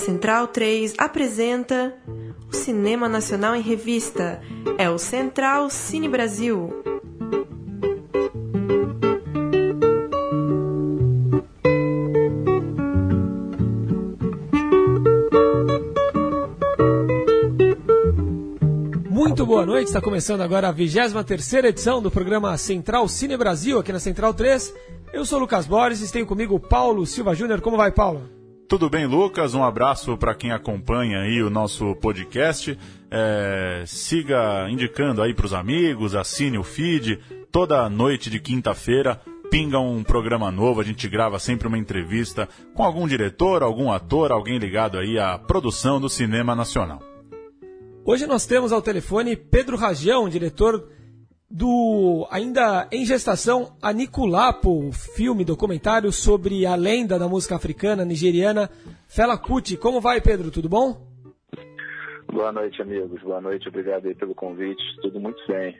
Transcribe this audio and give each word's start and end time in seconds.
Central 0.00 0.48
3 0.48 0.94
apresenta 0.96 1.94
o 2.50 2.56
Cinema 2.56 3.06
Nacional 3.06 3.54
em 3.54 3.60
Revista. 3.60 4.40
É 4.78 4.88
o 4.88 4.96
Central 4.96 5.68
Cine 5.68 6.08
Brasil. 6.08 6.72
Muito 19.10 19.44
boa 19.44 19.66
noite, 19.66 19.88
está 19.88 20.00
começando 20.00 20.40
agora 20.40 20.68
a 20.68 20.72
23 20.72 21.52
edição 21.64 22.00
do 22.00 22.10
programa 22.10 22.56
Central 22.56 23.06
Cine 23.06 23.36
Brasil, 23.36 23.78
aqui 23.78 23.92
na 23.92 24.00
Central 24.00 24.32
3. 24.32 24.74
Eu 25.12 25.26
sou 25.26 25.36
o 25.36 25.42
Lucas 25.42 25.66
Borges 25.66 26.08
e 26.08 26.10
tenho 26.10 26.24
comigo 26.24 26.54
o 26.54 26.60
Paulo 26.60 27.04
Silva 27.04 27.34
Júnior. 27.34 27.60
Como 27.60 27.76
vai, 27.76 27.92
Paulo? 27.92 28.39
Tudo 28.70 28.88
bem, 28.88 29.04
Lucas? 29.04 29.52
Um 29.52 29.64
abraço 29.64 30.16
para 30.16 30.32
quem 30.32 30.52
acompanha 30.52 31.22
aí 31.22 31.42
o 31.42 31.50
nosso 31.50 31.92
podcast. 31.96 32.78
É, 33.10 33.82
siga 33.84 34.70
indicando 34.70 35.20
aí 35.20 35.34
para 35.34 35.46
os 35.46 35.52
amigos, 35.52 36.14
assine 36.14 36.56
o 36.56 36.62
feed. 36.62 37.18
Toda 37.50 37.90
noite 37.90 38.30
de 38.30 38.38
quinta-feira 38.38 39.20
pinga 39.50 39.80
um 39.80 40.04
programa 40.04 40.52
novo. 40.52 40.80
A 40.80 40.84
gente 40.84 41.08
grava 41.08 41.40
sempre 41.40 41.66
uma 41.66 41.78
entrevista 41.78 42.48
com 42.72 42.84
algum 42.84 43.08
diretor, 43.08 43.64
algum 43.64 43.90
ator, 43.90 44.30
alguém 44.30 44.56
ligado 44.56 44.98
aí 44.98 45.18
à 45.18 45.36
produção 45.36 46.00
do 46.00 46.08
cinema 46.08 46.54
nacional. 46.54 47.00
Hoje 48.04 48.24
nós 48.24 48.46
temos 48.46 48.70
ao 48.70 48.80
telefone 48.80 49.34
Pedro 49.34 49.76
Rajão, 49.76 50.28
diretor 50.28 50.88
do 51.50 52.28
ainda 52.30 52.86
em 52.92 53.04
gestação 53.04 53.76
Aniculapo, 53.82 54.92
filme 54.92 55.44
documentário 55.44 56.12
sobre 56.12 56.64
a 56.64 56.76
lenda 56.76 57.18
da 57.18 57.28
música 57.28 57.56
africana 57.56 58.04
nigeriana 58.04 58.70
Fela 59.08 59.36
Kuti. 59.36 59.76
Como 59.76 60.00
vai, 60.00 60.20
Pedro? 60.20 60.50
Tudo 60.50 60.68
bom? 60.68 61.10
Boa 62.32 62.52
noite, 62.52 62.80
amigos. 62.80 63.20
Boa 63.22 63.40
noite. 63.40 63.68
Obrigado 63.68 64.06
aí 64.06 64.14
pelo 64.14 64.34
convite. 64.34 64.82
Tudo 65.02 65.18
muito 65.18 65.40
bem. 65.48 65.76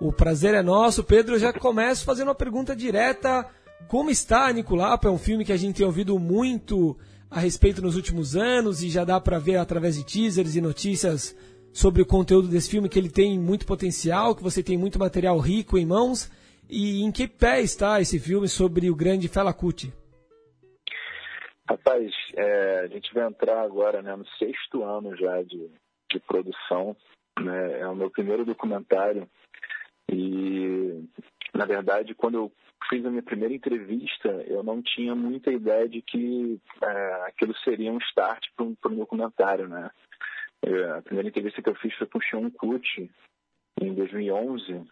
O 0.00 0.12
prazer 0.12 0.54
é 0.54 0.62
nosso. 0.62 1.04
Pedro, 1.04 1.36
eu 1.36 1.38
já 1.38 1.52
começo 1.52 2.04
fazendo 2.04 2.28
uma 2.28 2.34
pergunta 2.34 2.74
direta. 2.74 3.46
Como 3.86 4.10
está 4.10 4.48
Aniculapo? 4.48 5.06
É 5.06 5.10
um 5.10 5.18
filme 5.18 5.44
que 5.44 5.52
a 5.52 5.56
gente 5.56 5.76
tem 5.76 5.86
ouvido 5.86 6.18
muito 6.18 6.98
a 7.30 7.38
respeito 7.38 7.80
nos 7.80 7.94
últimos 7.94 8.34
anos 8.34 8.82
e 8.82 8.90
já 8.90 9.04
dá 9.04 9.20
para 9.20 9.38
ver 9.38 9.56
através 9.56 9.94
de 9.94 10.04
teasers 10.04 10.56
e 10.56 10.60
notícias 10.60 11.36
sobre 11.72 12.02
o 12.02 12.06
conteúdo 12.06 12.48
desse 12.48 12.70
filme, 12.70 12.88
que 12.88 12.98
ele 12.98 13.10
tem 13.10 13.38
muito 13.38 13.66
potencial, 13.66 14.34
que 14.34 14.42
você 14.42 14.62
tem 14.62 14.76
muito 14.76 14.98
material 14.98 15.38
rico 15.38 15.78
em 15.78 15.86
mãos. 15.86 16.30
E 16.68 17.02
em 17.02 17.10
que 17.10 17.26
pé 17.26 17.60
está 17.60 18.00
esse 18.00 18.18
filme 18.20 18.48
sobre 18.48 18.88
o 18.90 18.94
grande 18.94 19.28
Fela 19.28 19.52
Kuti? 19.52 19.92
Rapaz, 21.68 22.12
é, 22.36 22.80
a 22.80 22.86
gente 22.86 23.12
vai 23.12 23.26
entrar 23.26 23.62
agora 23.62 24.02
né, 24.02 24.14
no 24.14 24.26
sexto 24.38 24.82
ano 24.82 25.16
já 25.16 25.42
de, 25.42 25.70
de 26.12 26.20
produção. 26.20 26.96
Né? 27.38 27.80
É 27.80 27.88
o 27.88 27.94
meu 27.94 28.10
primeiro 28.10 28.44
documentário. 28.44 29.28
E, 30.10 31.04
na 31.54 31.64
verdade, 31.64 32.14
quando 32.14 32.34
eu 32.34 32.52
fiz 32.88 33.04
a 33.04 33.10
minha 33.10 33.22
primeira 33.22 33.54
entrevista, 33.54 34.28
eu 34.46 34.62
não 34.62 34.82
tinha 34.82 35.14
muita 35.14 35.52
ideia 35.52 35.88
de 35.88 36.02
que 36.02 36.60
é, 36.82 37.12
aquilo 37.26 37.54
seria 37.58 37.92
um 37.92 37.98
start 37.98 38.44
para 38.56 38.64
um, 38.64 38.76
um 38.86 38.96
documentário, 38.96 39.68
né? 39.68 39.90
É, 40.62 40.98
a 40.98 41.02
primeira 41.02 41.28
entrevista 41.28 41.62
que 41.62 41.68
eu 41.68 41.74
fiz 41.74 41.94
foi 41.94 42.06
com 42.06 42.18
o 42.18 42.22
Sean 42.22 42.50
Kuti, 42.50 43.10
em 43.80 43.94
2011. 43.94 44.84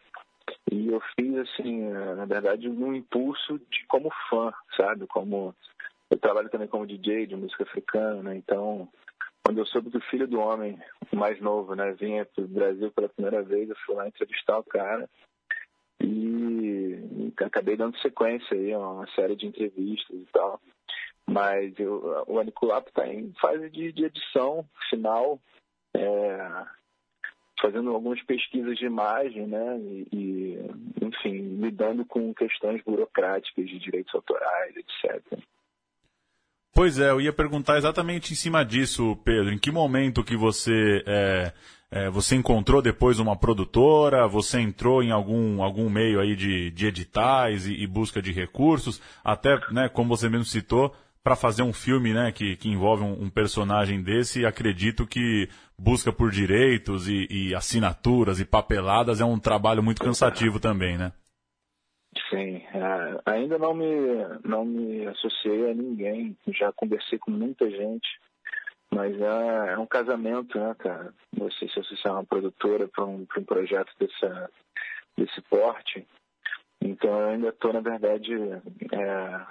E 0.72 0.88
eu 0.88 1.00
fiz, 1.18 1.36
assim, 1.36 1.84
é, 1.84 2.14
na 2.14 2.24
verdade, 2.24 2.68
um 2.68 2.94
impulso 2.94 3.58
de 3.70 3.84
como 3.86 4.10
fã, 4.30 4.52
sabe? 4.76 5.06
Como 5.06 5.54
eu 6.10 6.18
trabalho 6.18 6.48
também 6.48 6.68
como 6.68 6.86
DJ 6.86 7.26
de 7.26 7.36
música 7.36 7.64
africana, 7.64 8.34
então 8.34 8.88
quando 9.44 9.58
eu 9.58 9.66
soube 9.66 9.88
do 9.88 10.00
filho 10.02 10.26
do 10.26 10.40
homem, 10.40 10.78
o 11.10 11.16
mais 11.16 11.40
novo, 11.40 11.74
né, 11.74 11.92
vinha 11.92 12.24
para 12.26 12.44
o 12.44 12.48
Brasil 12.48 12.90
pela 12.92 13.08
primeira 13.08 13.42
vez, 13.42 13.68
eu 13.68 13.76
fui 13.86 13.94
lá 13.94 14.06
entrevistar 14.06 14.58
o 14.58 14.64
cara 14.64 15.08
e 16.02 17.32
acabei 17.44 17.76
dando 17.76 17.98
sequência 17.98 18.56
aí 18.56 18.72
a 18.72 18.78
uma 18.78 19.06
série 19.14 19.36
de 19.36 19.46
entrevistas 19.46 20.16
e 20.16 20.26
tal. 20.32 20.60
Mas 21.26 21.78
eu, 21.78 22.24
o 22.26 22.38
Aniculapo 22.38 22.88
está 22.88 23.06
em 23.06 23.32
fase 23.40 23.70
de, 23.70 23.92
de 23.92 24.04
edição 24.04 24.68
final, 24.90 25.40
é, 25.94 26.64
fazendo 27.60 27.90
algumas 27.90 28.22
pesquisas 28.22 28.78
de 28.78 28.86
imagem, 28.86 29.46
né? 29.46 29.78
E, 29.78 30.08
e, 30.12 31.04
enfim, 31.04 31.60
lidando 31.60 32.04
com 32.04 32.34
questões 32.34 32.82
burocráticas 32.82 33.68
de 33.68 33.78
direitos 33.78 34.14
autorais, 34.14 34.74
etc. 34.76 35.38
Pois 36.72 36.98
é, 36.98 37.10
eu 37.10 37.20
ia 37.20 37.32
perguntar 37.32 37.76
exatamente 37.76 38.32
em 38.32 38.36
cima 38.36 38.64
disso, 38.64 39.16
Pedro. 39.24 39.52
Em 39.52 39.58
que 39.58 39.70
momento 39.70 40.22
que 40.22 40.36
você 40.36 41.02
é, 41.06 41.52
é, 41.90 42.10
você 42.10 42.36
encontrou 42.36 42.80
depois 42.80 43.18
uma 43.18 43.36
produtora? 43.36 44.28
Você 44.28 44.60
entrou 44.60 45.02
em 45.02 45.10
algum, 45.10 45.62
algum 45.62 45.88
meio 45.88 46.20
aí 46.20 46.36
de, 46.36 46.70
de 46.70 46.86
editais 46.86 47.66
e, 47.66 47.82
e 47.82 47.86
busca 47.86 48.22
de 48.22 48.30
recursos? 48.30 49.00
Até, 49.24 49.58
né, 49.72 49.88
como 49.88 50.16
você 50.16 50.28
mesmo 50.28 50.44
citou, 50.44 50.94
para 51.24 51.34
fazer 51.34 51.62
um 51.62 51.72
filme 51.72 52.12
né, 52.12 52.30
que, 52.30 52.56
que 52.56 52.68
envolve 52.68 53.02
um, 53.02 53.24
um, 53.24 53.30
personagem 53.30 54.02
desse, 54.02 54.46
acredito 54.46 55.06
que 55.06 55.48
busca 55.78 56.12
por 56.12 56.30
direitos 56.30 57.08
e, 57.08 57.26
e, 57.30 57.54
assinaturas 57.54 58.40
e 58.40 58.44
papeladas 58.44 59.20
é 59.20 59.24
um 59.24 59.38
trabalho 59.38 59.82
muito 59.82 60.02
cansativo 60.02 60.58
também, 60.58 60.98
né? 60.98 61.12
Sim, 62.28 62.56
é, 62.74 63.20
ainda 63.26 63.58
não 63.58 63.74
me, 63.74 63.86
não 64.44 64.64
me 64.64 65.06
associei 65.06 65.70
a 65.70 65.74
ninguém, 65.74 66.36
já 66.48 66.72
conversei 66.72 67.18
com 67.18 67.30
muita 67.30 67.70
gente, 67.70 68.08
mas 68.90 69.14
é, 69.20 69.72
é 69.74 69.78
um 69.78 69.86
casamento, 69.86 70.58
né, 70.58 70.74
cara? 70.78 71.14
Você 71.36 71.68
se 71.68 71.78
associar 71.78 72.14
a 72.14 72.18
uma 72.18 72.24
produtora 72.24 72.88
para 72.88 73.04
um, 73.04 73.26
um 73.36 73.44
projeto 73.44 73.92
dessa, 74.00 74.50
desse 75.16 75.40
porte. 75.42 76.06
Então 76.80 77.10
eu 77.20 77.28
ainda 77.28 77.48
estou, 77.48 77.72
na 77.72 77.80
verdade, 77.80 78.32
é, 78.34 79.46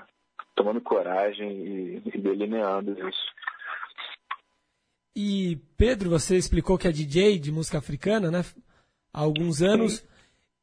tomando 0.56 0.82
coragem 0.82 1.52
e, 1.52 2.02
e 2.06 2.18
delineando 2.18 2.92
isso. 3.08 3.34
E 5.20 5.56
Pedro, 5.76 6.12
você 6.12 6.38
explicou 6.38 6.78
que 6.78 6.88
é 6.88 6.92
DJ 6.92 7.40
de 7.40 7.52
música 7.52 7.80
africana, 7.80 8.30
né? 8.30 8.46
Há 9.12 9.22
alguns 9.22 9.64
anos. 9.64 10.08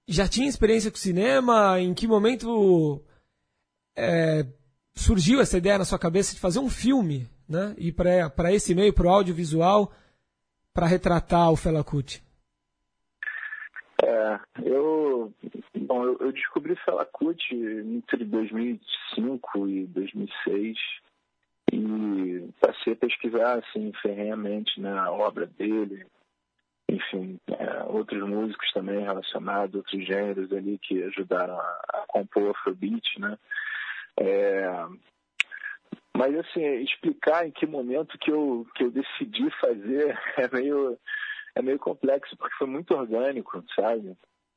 Já 0.06 0.28
tinha 0.28 0.48
experiência 0.48 0.92
com 0.92 0.97
cinema? 0.97 1.81
Em 1.81 1.92
que 1.92 2.06
momento 2.06 3.03
é, 3.97 4.47
surgiu 4.94 5.41
essa 5.41 5.59
ideia 5.59 5.76
na 5.76 5.84
sua 5.84 5.98
cabeça 5.98 6.37
de 6.37 6.41
fazer 6.41 6.60
um 6.60 6.70
filme, 6.70 7.28
né? 7.48 7.75
E 7.76 7.91
para 7.91 8.53
esse 8.53 8.76
meio, 8.76 8.92
para 8.92 9.09
o 9.09 9.10
audiovisual, 9.10 9.91
para 10.72 10.86
retratar 10.86 11.50
o 11.50 11.56
Fela 11.56 11.82
Kuti? 11.82 12.22
É, 14.04 14.38
eu, 14.62 15.32
bom, 15.78 16.04
eu, 16.04 16.16
eu 16.21 16.32
descobri 16.32 16.76
Fela 16.84 17.04
Kuti 17.06 17.56
entre 17.56 18.25
2005 18.25 19.69
e 19.69 19.86
2006 19.86 20.78
e 21.75 22.53
passei 22.61 22.93
a 22.93 22.97
pesquisar 22.97 23.59
assim 23.59 23.93
ferrenhamente 24.01 24.81
né, 24.81 24.95
obra 25.07 25.47
dele, 25.47 26.07
enfim, 26.89 27.39
é, 27.49 27.83
outros 27.85 28.23
músicos 28.23 28.71
também 28.73 29.01
relacionados, 29.01 29.75
outros 29.75 30.07
gêneros 30.07 30.53
ali 30.53 30.79
que 30.79 31.03
ajudaram 31.03 31.59
a, 31.59 31.81
a 31.95 32.05
compor 32.09 32.51
Afrobeat, 32.51 33.19
né? 33.19 33.37
É, 34.21 34.87
mas 36.17 36.39
assim, 36.39 36.65
explicar 36.83 37.47
em 37.47 37.51
que 37.51 37.67
momento 37.67 38.19
que 38.19 38.31
eu, 38.31 38.67
que 38.77 38.84
eu 38.84 38.91
decidi 38.91 39.51
fazer 39.61 40.17
é 40.39 40.49
meio 40.53 40.99
é 41.57 41.63
meio 41.63 41.79
complexo, 41.79 42.37
porque 42.37 42.57
foi 42.57 42.67
muito 42.67 42.95
orgânico, 42.95 43.65
sabe? 43.77 44.17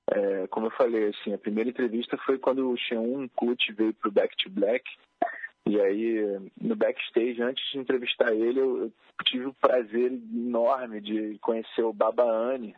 É, 0.09 0.47
como 0.47 0.67
eu 0.67 0.72
falei, 0.72 1.09
assim, 1.09 1.33
a 1.33 1.38
primeira 1.38 1.69
entrevista 1.69 2.17
foi 2.25 2.39
quando 2.39 2.72
o 2.72 2.77
Xeon 2.77 3.27
Kut 3.36 3.71
veio 3.74 3.94
pro 3.94 4.12
Back 4.12 4.36
to 4.38 4.50
Black. 4.50 4.83
E 5.67 5.81
aí, 5.81 6.39
no 6.61 6.77
backstage, 6.77 7.41
antes 7.41 7.63
de 7.71 7.79
entrevistar 7.79 8.33
ele, 8.33 8.59
eu, 8.59 8.83
eu 8.83 8.91
tive 9.25 9.47
o 9.47 9.53
prazer 9.53 10.13
enorme 10.13 11.01
de 11.01 11.37
conhecer 11.39 11.81
o 11.81 11.91
Baba 11.91 12.23
Anne, 12.23 12.73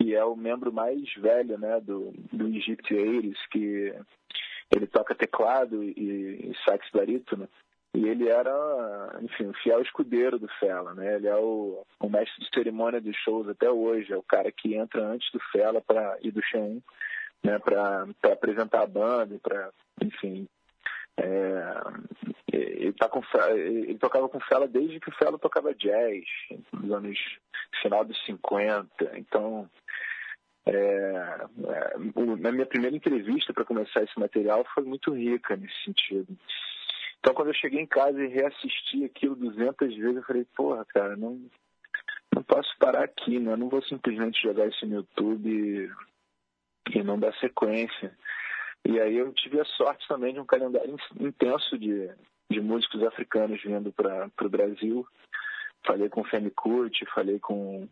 que 0.00 0.14
é 0.14 0.24
o 0.24 0.34
membro 0.34 0.72
mais 0.72 1.02
velho 1.14 1.58
né, 1.58 1.78
do, 1.80 2.14
do 2.32 2.48
Egypt 2.48 2.94
Aires, 2.94 3.38
que 3.50 3.94
ele 4.74 4.86
toca 4.86 5.14
teclado 5.14 5.84
e, 5.84 5.90
e 6.50 6.52
sax 6.64 6.88
barítono. 6.90 7.46
E 7.94 8.06
ele 8.06 8.28
era, 8.28 9.18
enfim, 9.20 9.46
um 9.46 9.54
fiel 9.54 9.82
escudeiro 9.82 10.38
do 10.38 10.48
Fela, 10.60 10.94
né? 10.94 11.16
Ele 11.16 11.26
é 11.26 11.36
o, 11.36 11.84
o 12.00 12.08
mestre 12.08 12.42
de 12.44 12.50
cerimônia 12.54 13.00
dos 13.00 13.16
shows 13.16 13.48
até 13.48 13.70
hoje, 13.70 14.12
é 14.12 14.16
o 14.16 14.22
cara 14.22 14.52
que 14.52 14.74
entra 14.74 15.04
antes 15.04 15.30
do 15.32 15.40
Fela 15.52 15.80
pra, 15.80 16.16
e 16.22 16.30
do 16.30 16.40
Xen, 16.42 16.82
né? 17.42 17.58
Para 17.58 18.06
apresentar 18.30 18.82
a 18.82 18.86
banda, 18.86 19.38
para, 19.42 19.70
enfim, 20.02 20.46
é, 21.18 21.82
ele, 22.52 22.92
tá 22.92 23.08
com, 23.08 23.20
ele 23.54 23.98
tocava 23.98 24.28
com 24.28 24.40
Fela 24.40 24.68
desde 24.68 25.00
que 25.00 25.08
o 25.08 25.14
Fela 25.14 25.38
tocava 25.38 25.74
jazz, 25.74 26.24
nos 26.72 26.90
anos 26.92 27.18
final 27.82 28.04
dos 28.04 28.18
50. 28.24 29.18
Então, 29.18 29.68
é, 30.66 30.70
é, 30.70 31.94
na 32.38 32.52
minha 32.52 32.66
primeira 32.66 32.94
entrevista 32.94 33.52
para 33.52 33.64
começar 33.64 34.02
esse 34.02 34.18
material 34.18 34.64
foi 34.74 34.84
muito 34.84 35.12
rica 35.12 35.56
nesse 35.56 35.84
sentido. 35.84 36.36
Então, 37.18 37.34
quando 37.34 37.48
eu 37.48 37.54
cheguei 37.54 37.80
em 37.80 37.86
casa 37.86 38.22
e 38.22 38.28
reassisti 38.28 39.04
aquilo 39.04 39.34
200 39.34 39.96
vezes, 39.96 40.16
eu 40.16 40.22
falei, 40.22 40.46
porra, 40.56 40.84
cara, 40.84 41.16
não, 41.16 41.40
não 42.34 42.42
posso 42.44 42.70
parar 42.78 43.04
aqui, 43.04 43.40
né? 43.40 43.52
Eu 43.52 43.56
não 43.56 43.68
vou 43.68 43.82
simplesmente 43.82 44.40
jogar 44.40 44.68
isso 44.68 44.86
no 44.86 44.96
YouTube 44.96 45.48
e, 45.50 46.96
e 46.96 47.02
não 47.02 47.18
dar 47.18 47.34
sequência. 47.34 48.16
E 48.86 49.00
aí 49.00 49.16
eu 49.16 49.32
tive 49.32 49.60
a 49.60 49.64
sorte 49.64 50.06
também 50.08 50.32
de 50.32 50.40
um 50.40 50.46
calendário 50.46 50.96
intenso 51.20 51.78
de, 51.78 52.10
de 52.50 52.60
músicos 52.60 53.02
africanos 53.02 53.62
vindo 53.62 53.92
para 53.92 54.30
o 54.40 54.48
Brasil. 54.48 55.06
Falei 55.86 56.08
com 56.08 56.22
o 56.22 56.24
Femi 56.24 56.50
Kuti, 56.50 57.04
falei 57.14 57.38
com 57.38 57.88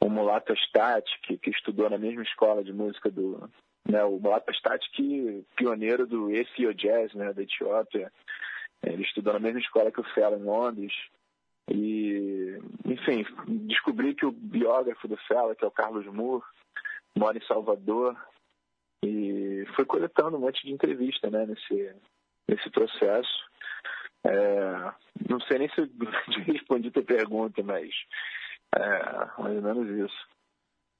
o 0.00 0.08
Mulato 0.08 0.54
Stati, 0.54 1.10
que, 1.22 1.36
que 1.36 1.50
estudou 1.50 1.90
na 1.90 1.98
mesma 1.98 2.22
escola 2.22 2.64
de 2.64 2.72
música 2.72 3.10
do... 3.10 3.48
Né, 3.86 4.02
o 4.04 4.18
Mulato 4.18 4.52
Stati, 4.52 4.90
que 4.92 5.44
pioneiro 5.56 6.06
do 6.06 6.30
Ethio 6.30 6.72
Jazz, 6.74 7.12
né, 7.14 7.32
da 7.32 7.42
Etiópia. 7.42 8.12
Ele 8.82 9.02
estudou 9.02 9.32
na 9.34 9.40
mesma 9.40 9.60
escola 9.60 9.90
que 9.90 10.00
o 10.00 10.14
Fela 10.14 10.36
em 10.36 10.42
Londres. 10.42 10.92
E, 11.70 12.58
enfim, 12.84 13.24
descobri 13.66 14.14
que 14.14 14.26
o 14.26 14.32
biógrafo 14.32 15.06
do 15.06 15.16
Fela, 15.28 15.54
que 15.54 15.64
é 15.64 15.68
o 15.68 15.72
Carlos 15.72 16.06
Moore, 16.06 16.42
mora 17.16 17.36
em 17.36 17.46
Salvador. 17.46 18.16
E 19.04 19.64
foi 19.74 19.84
coletando 19.84 20.36
um 20.36 20.40
monte 20.40 20.64
de 20.64 20.72
entrevista 20.72 21.30
né, 21.30 21.46
nesse, 21.46 21.94
nesse 22.48 22.70
processo. 22.70 23.50
É, 24.24 24.92
não 25.28 25.40
sei 25.42 25.58
nem 25.58 25.68
se 25.70 25.80
eu 25.80 25.88
respondi 26.44 26.88
a 26.88 26.92
tua 26.92 27.02
pergunta, 27.02 27.62
mas 27.62 27.90
é 28.76 29.42
mais 29.42 29.56
ou 29.56 29.62
menos 29.62 30.10
isso. 30.10 30.28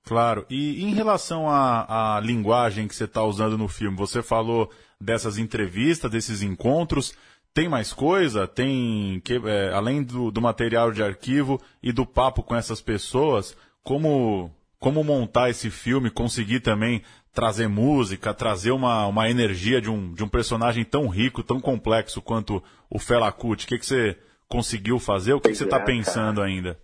Claro. 0.04 0.46
E 0.48 0.82
em 0.82 0.94
relação 0.94 1.48
à, 1.48 2.16
à 2.16 2.20
linguagem 2.20 2.88
que 2.88 2.94
você 2.94 3.04
está 3.04 3.22
usando 3.22 3.58
no 3.58 3.68
filme, 3.68 3.96
você 3.96 4.22
falou 4.22 4.70
dessas 5.00 5.38
entrevistas, 5.38 6.10
desses 6.10 6.42
encontros. 6.42 7.14
Tem 7.52 7.68
mais 7.68 7.92
coisa? 7.92 8.46
Tem, 8.46 9.20
que, 9.24 9.34
é, 9.34 9.72
além 9.72 10.02
do, 10.02 10.30
do 10.30 10.40
material 10.40 10.92
de 10.92 11.02
arquivo 11.02 11.60
e 11.82 11.92
do 11.92 12.06
papo 12.06 12.42
com 12.42 12.54
essas 12.54 12.80
pessoas, 12.80 13.56
como, 13.82 14.50
como 14.78 15.04
montar 15.04 15.50
esse 15.50 15.70
filme, 15.70 16.10
conseguir 16.10 16.60
também 16.60 17.02
trazer 17.32 17.68
música, 17.68 18.34
trazer 18.34 18.70
uma, 18.70 19.06
uma 19.06 19.30
energia 19.30 19.80
de 19.80 19.90
um, 19.90 20.12
de 20.12 20.24
um 20.24 20.28
personagem 20.28 20.84
tão 20.84 21.08
rico, 21.08 21.42
tão 21.42 21.60
complexo 21.60 22.20
quanto 22.20 22.62
o 22.88 22.98
Fela 22.98 23.30
Kuti? 23.30 23.64
O 23.64 23.68
que, 23.68 23.78
que 23.78 23.86
você 23.86 24.18
conseguiu 24.48 24.98
fazer? 24.98 25.32
O 25.34 25.40
que, 25.40 25.48
que 25.48 25.54
você 25.54 25.64
está 25.64 25.78
é, 25.78 25.84
pensando 25.84 26.42
ainda? 26.42 26.78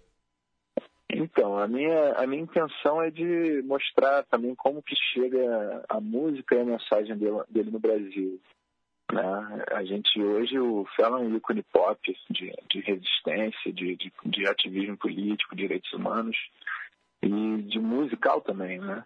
Então, 1.11 1.59
a 1.59 1.67
minha, 1.67 2.13
a 2.13 2.27
minha 2.27 2.43
intenção 2.43 3.01
é 3.03 3.11
de 3.11 3.63
mostrar 3.65 4.25
também 4.25 4.55
como 4.55 4.83
que 4.83 4.95
chega 5.13 5.85
a 5.89 6.01
música 6.01 6.55
e 6.55 6.61
a 6.61 6.65
mensagem 6.65 7.17
dele, 7.17 7.43
dele 7.49 7.71
no 7.71 7.79
Brasil. 7.79 8.41
Né? 9.13 9.65
A 9.73 9.85
gente 9.85 10.21
hoje, 10.21 10.59
o 10.59 10.85
Fela 10.97 11.19
é 11.19 11.23
um 11.23 11.37
ícone 11.37 11.63
pop 11.73 11.99
de, 12.31 12.53
de 12.69 12.81
resistência, 12.81 13.73
de, 13.73 13.97
de, 13.97 14.13
de 14.25 14.47
ativismo 14.47 14.97
político, 14.97 15.55
direitos 15.55 15.93
humanos 15.93 16.37
e 17.23 17.63
de 17.63 17.79
musical 17.79 18.41
também, 18.41 18.79
né? 18.79 19.05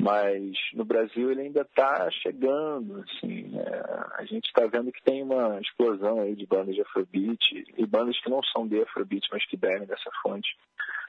Mas 0.00 0.56
no 0.72 0.84
Brasil 0.84 1.30
ele 1.30 1.42
ainda 1.42 1.60
está 1.60 2.10
chegando, 2.10 3.00
assim, 3.00 3.58
é, 3.58 4.16
a 4.16 4.24
gente 4.24 4.46
está 4.46 4.66
vendo 4.66 4.90
que 4.90 5.02
tem 5.02 5.22
uma 5.22 5.60
explosão 5.60 6.20
aí 6.20 6.34
de 6.34 6.46
bandas 6.46 6.74
de 6.74 6.80
Afrobeat 6.80 7.64
e 7.76 7.86
bandas 7.86 8.18
que 8.20 8.30
não 8.30 8.42
são 8.44 8.66
de 8.66 8.80
Afrobeat, 8.80 9.28
mas 9.30 9.44
que 9.46 9.58
bebem 9.58 9.86
dessa 9.86 10.10
fonte 10.22 10.48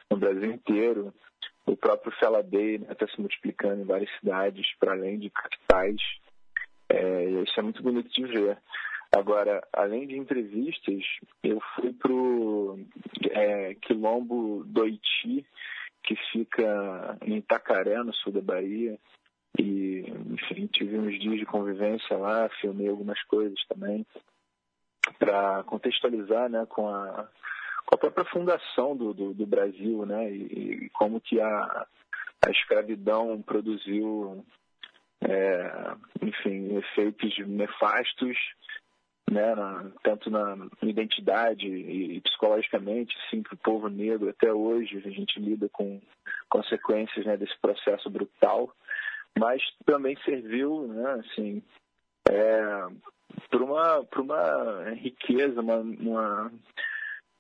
no 0.10 0.18
Brasil 0.18 0.52
inteiro. 0.52 1.14
O 1.66 1.78
próprio 1.78 2.12
Fela 2.20 2.44
Day 2.44 2.76
está 2.76 2.88
né, 2.90 2.96
tá 2.96 3.08
se 3.08 3.20
multiplicando 3.20 3.82
em 3.82 3.86
várias 3.86 4.10
cidades, 4.20 4.66
para 4.78 4.92
além 4.92 5.20
de 5.20 5.30
capitais. 5.30 6.02
É, 6.90 7.24
isso 7.44 7.58
é 7.58 7.64
muito 7.64 7.82
bonito 7.82 8.10
de 8.10 8.26
ver. 8.26 8.58
Agora, 9.16 9.66
além 9.72 10.08
de 10.08 10.18
entrevistas, 10.18 11.04
eu 11.44 11.62
fui 11.76 11.94
para 11.94 12.12
o 12.12 12.80
é, 13.30 13.76
Quilombo 13.76 14.64
do 14.66 14.84
que 16.04 16.16
fica 16.32 17.18
em 17.22 17.38
Itacaré, 17.38 18.04
no 18.04 18.14
sul 18.14 18.34
da 18.34 18.42
Bahia. 18.42 18.98
E, 19.60 20.06
enfim, 20.30 20.68
tive 20.68 20.98
uns 20.98 21.20
dias 21.20 21.40
de 21.40 21.46
convivência 21.46 22.18
lá, 22.18 22.50
filmei 22.62 22.88
algumas 22.88 23.22
coisas 23.24 23.60
também, 23.68 24.06
para 25.20 25.64
contextualizar 25.64 26.50
né, 26.50 26.66
com, 26.68 26.88
a, 26.88 27.28
com 27.86 27.96
a 27.96 27.98
própria 27.98 28.26
fundação 28.26 28.96
do, 28.96 29.14
do, 29.14 29.34
do 29.34 29.46
Brasil, 29.46 30.06
né, 30.06 30.32
e, 30.32 30.86
e, 30.86 30.90
como 30.92 31.20
que 31.20 31.40
a, 31.42 31.86
a 32.46 32.50
escravidão 32.50 33.42
produziu, 33.42 34.46
é, 35.22 35.96
enfim, 36.22 36.78
efeitos 36.78 37.38
nefastos 37.46 38.38
né, 39.32 39.56
na, 39.56 39.90
tanto 40.04 40.30
na 40.30 40.58
identidade 40.82 41.66
e, 41.66 42.20
psicologicamente, 42.20 43.16
sim, 43.30 43.42
para 43.42 43.54
o 43.54 43.58
povo 43.58 43.88
negro. 43.88 44.30
Até 44.30 44.52
hoje 44.52 45.02
a 45.06 45.10
gente 45.10 45.40
lida 45.40 45.70
com 45.70 46.02
consequências 46.50 47.26
né, 47.26 47.38
desse 47.38 47.58
processo 47.60 48.10
brutal, 48.10 48.76
mas 49.40 49.64
também 49.86 50.18
serviu, 50.26 50.86
né, 50.88 51.12
assim, 51.14 51.64
é, 52.30 52.62
para 53.50 53.64
uma, 53.64 54.06
uma 54.18 54.90
riqueza, 54.96 55.62
uma, 55.62 55.78
uma, 55.78 56.52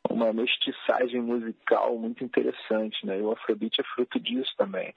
uma 0.10 0.32
mestiçagem 0.34 1.22
musical 1.22 1.98
muito 1.98 2.24
interessante, 2.24 3.06
né? 3.06 3.20
E 3.20 3.22
o 3.22 3.32
Afrobeat 3.32 3.82
é 3.82 3.84
fruto 3.84 4.18
disso 4.18 4.54
também. 4.58 4.96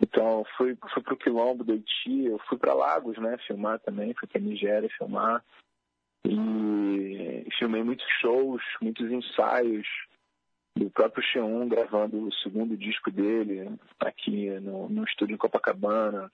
Então, 0.00 0.44
fui, 0.56 0.76
fui 0.92 1.02
o 1.12 1.16
Quilombo 1.16 1.62
do 1.62 1.72
Haiti, 1.72 2.26
eu 2.26 2.38
fui 2.48 2.58
para 2.58 2.74
Lagos, 2.74 3.16
né, 3.18 3.36
filmar 3.46 3.78
também, 3.80 4.14
fui 4.14 4.28
para 4.28 4.40
Nigéria 4.40 4.88
filmar. 4.96 5.44
E 6.24 7.46
filmei 7.58 7.82
muitos 7.82 8.06
shows, 8.20 8.62
muitos 8.80 9.10
ensaios 9.10 9.86
do 10.76 10.90
próprio 10.90 11.24
Xeon 11.24 11.68
gravando 11.68 12.26
o 12.26 12.32
segundo 12.34 12.76
disco 12.76 13.10
dele 13.10 13.76
aqui 13.98 14.48
no, 14.60 14.88
no 14.88 15.04
estúdio 15.04 15.34
em 15.34 15.38
Copacabana. 15.38 16.30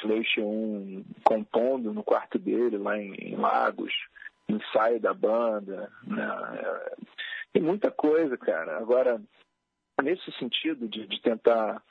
Filmei 0.00 0.24
Xeon 0.24 1.02
compondo 1.24 1.92
no 1.92 2.04
quarto 2.04 2.38
dele 2.38 2.78
lá 2.78 2.96
em, 2.96 3.14
em 3.14 3.36
Lagos, 3.36 3.92
ensaio 4.48 5.00
da 5.00 5.12
banda. 5.12 5.90
Né? 6.04 6.26
E 7.54 7.60
muita 7.60 7.90
coisa, 7.90 8.36
cara. 8.36 8.78
Agora, 8.78 9.20
nesse 10.02 10.30
sentido 10.38 10.88
de, 10.88 11.06
de 11.06 11.20
tentar 11.20 11.82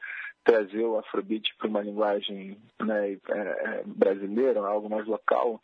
trazer 0.44 0.86
o 0.86 0.98
Afrobeat 0.98 1.54
para 1.58 1.68
uma 1.68 1.82
linguagem 1.82 2.58
né, 2.82 3.12
é, 3.12 3.18
é, 3.36 3.84
brasileira, 3.86 4.62
algo 4.62 4.90
mais 4.90 5.06
local, 5.06 5.62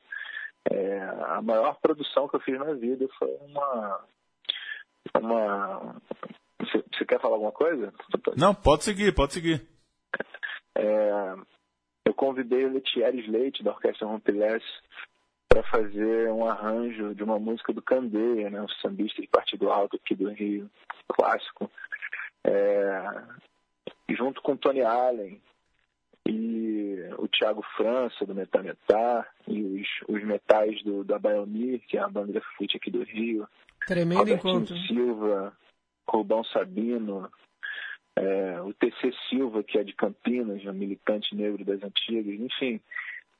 é, 0.71 0.99
a 1.27 1.41
maior 1.41 1.77
produção 1.81 2.27
que 2.27 2.35
eu 2.35 2.41
fiz 2.41 2.57
na 2.57 2.73
vida 2.73 3.07
foi 3.17 3.29
uma. 3.41 4.05
uma 5.15 5.95
você, 6.59 7.05
quer 7.05 7.19
falar 7.19 7.35
alguma 7.35 7.51
coisa? 7.51 7.93
Não, 8.37 8.55
pode 8.55 8.83
seguir, 8.83 9.13
pode 9.13 9.33
seguir. 9.33 9.67
É, 10.75 11.35
eu 12.05 12.13
convidei 12.13 12.65
o 12.65 12.71
Letieres 12.71 13.27
Leite, 13.27 13.63
da 13.63 13.71
Orquestra 13.71 14.07
Rompilés, 14.07 14.63
para 15.49 15.63
fazer 15.63 16.31
um 16.31 16.47
arranjo 16.47 17.13
de 17.13 17.23
uma 17.23 17.37
música 17.37 17.71
do 17.73 17.81
Candeia, 17.81 18.49
né, 18.49 18.61
um 18.61 18.69
sambista 18.81 19.21
de 19.21 19.27
Partido 19.27 19.69
Alto 19.69 19.97
aqui 19.97 20.15
do 20.15 20.29
Rio, 20.29 20.69
clássico, 21.07 21.69
é, 22.45 23.03
junto 24.09 24.41
com 24.41 24.57
Tony 24.57 24.81
Allen, 24.81 25.39
e 26.27 26.97
o 27.17 27.27
Thiago 27.27 27.63
França, 27.75 28.25
do 28.25 28.33
Metametá, 28.33 29.27
e 29.47 29.61
os, 29.61 29.87
os 30.07 30.23
metais 30.23 30.81
do, 30.83 31.03
da 31.03 31.19
Biomir, 31.19 31.81
que 31.87 31.97
é 31.97 32.01
a 32.01 32.07
banda 32.07 32.33
de 32.33 32.41
fute 32.55 32.77
aqui 32.77 32.89
do 32.89 33.03
Rio. 33.03 33.47
Tremendo 33.85 34.29
encontro. 34.29 34.75
Silva, 34.87 35.55
Rubão 36.07 36.43
Sabino, 36.45 37.29
é, 38.15 38.61
o 38.61 38.73
TC 38.73 39.11
Silva, 39.29 39.63
que 39.63 39.77
é 39.77 39.83
de 39.83 39.93
Campinas, 39.93 40.65
um 40.65 40.73
militante 40.73 41.35
negro 41.35 41.65
das 41.65 41.81
antigas, 41.83 42.39
enfim, 42.39 42.79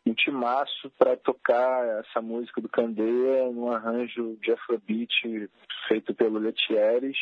um 0.05 0.13
timaço 0.13 0.91
para 0.97 1.15
tocar 1.15 1.99
essa 1.99 2.21
música 2.21 2.59
do 2.59 2.67
Candeia 2.67 3.49
num 3.51 3.71
arranjo 3.71 4.37
de 4.41 4.51
afrobeat 4.51 5.49
feito 5.87 6.13
pelo 6.13 6.39
Letieres 6.39 7.17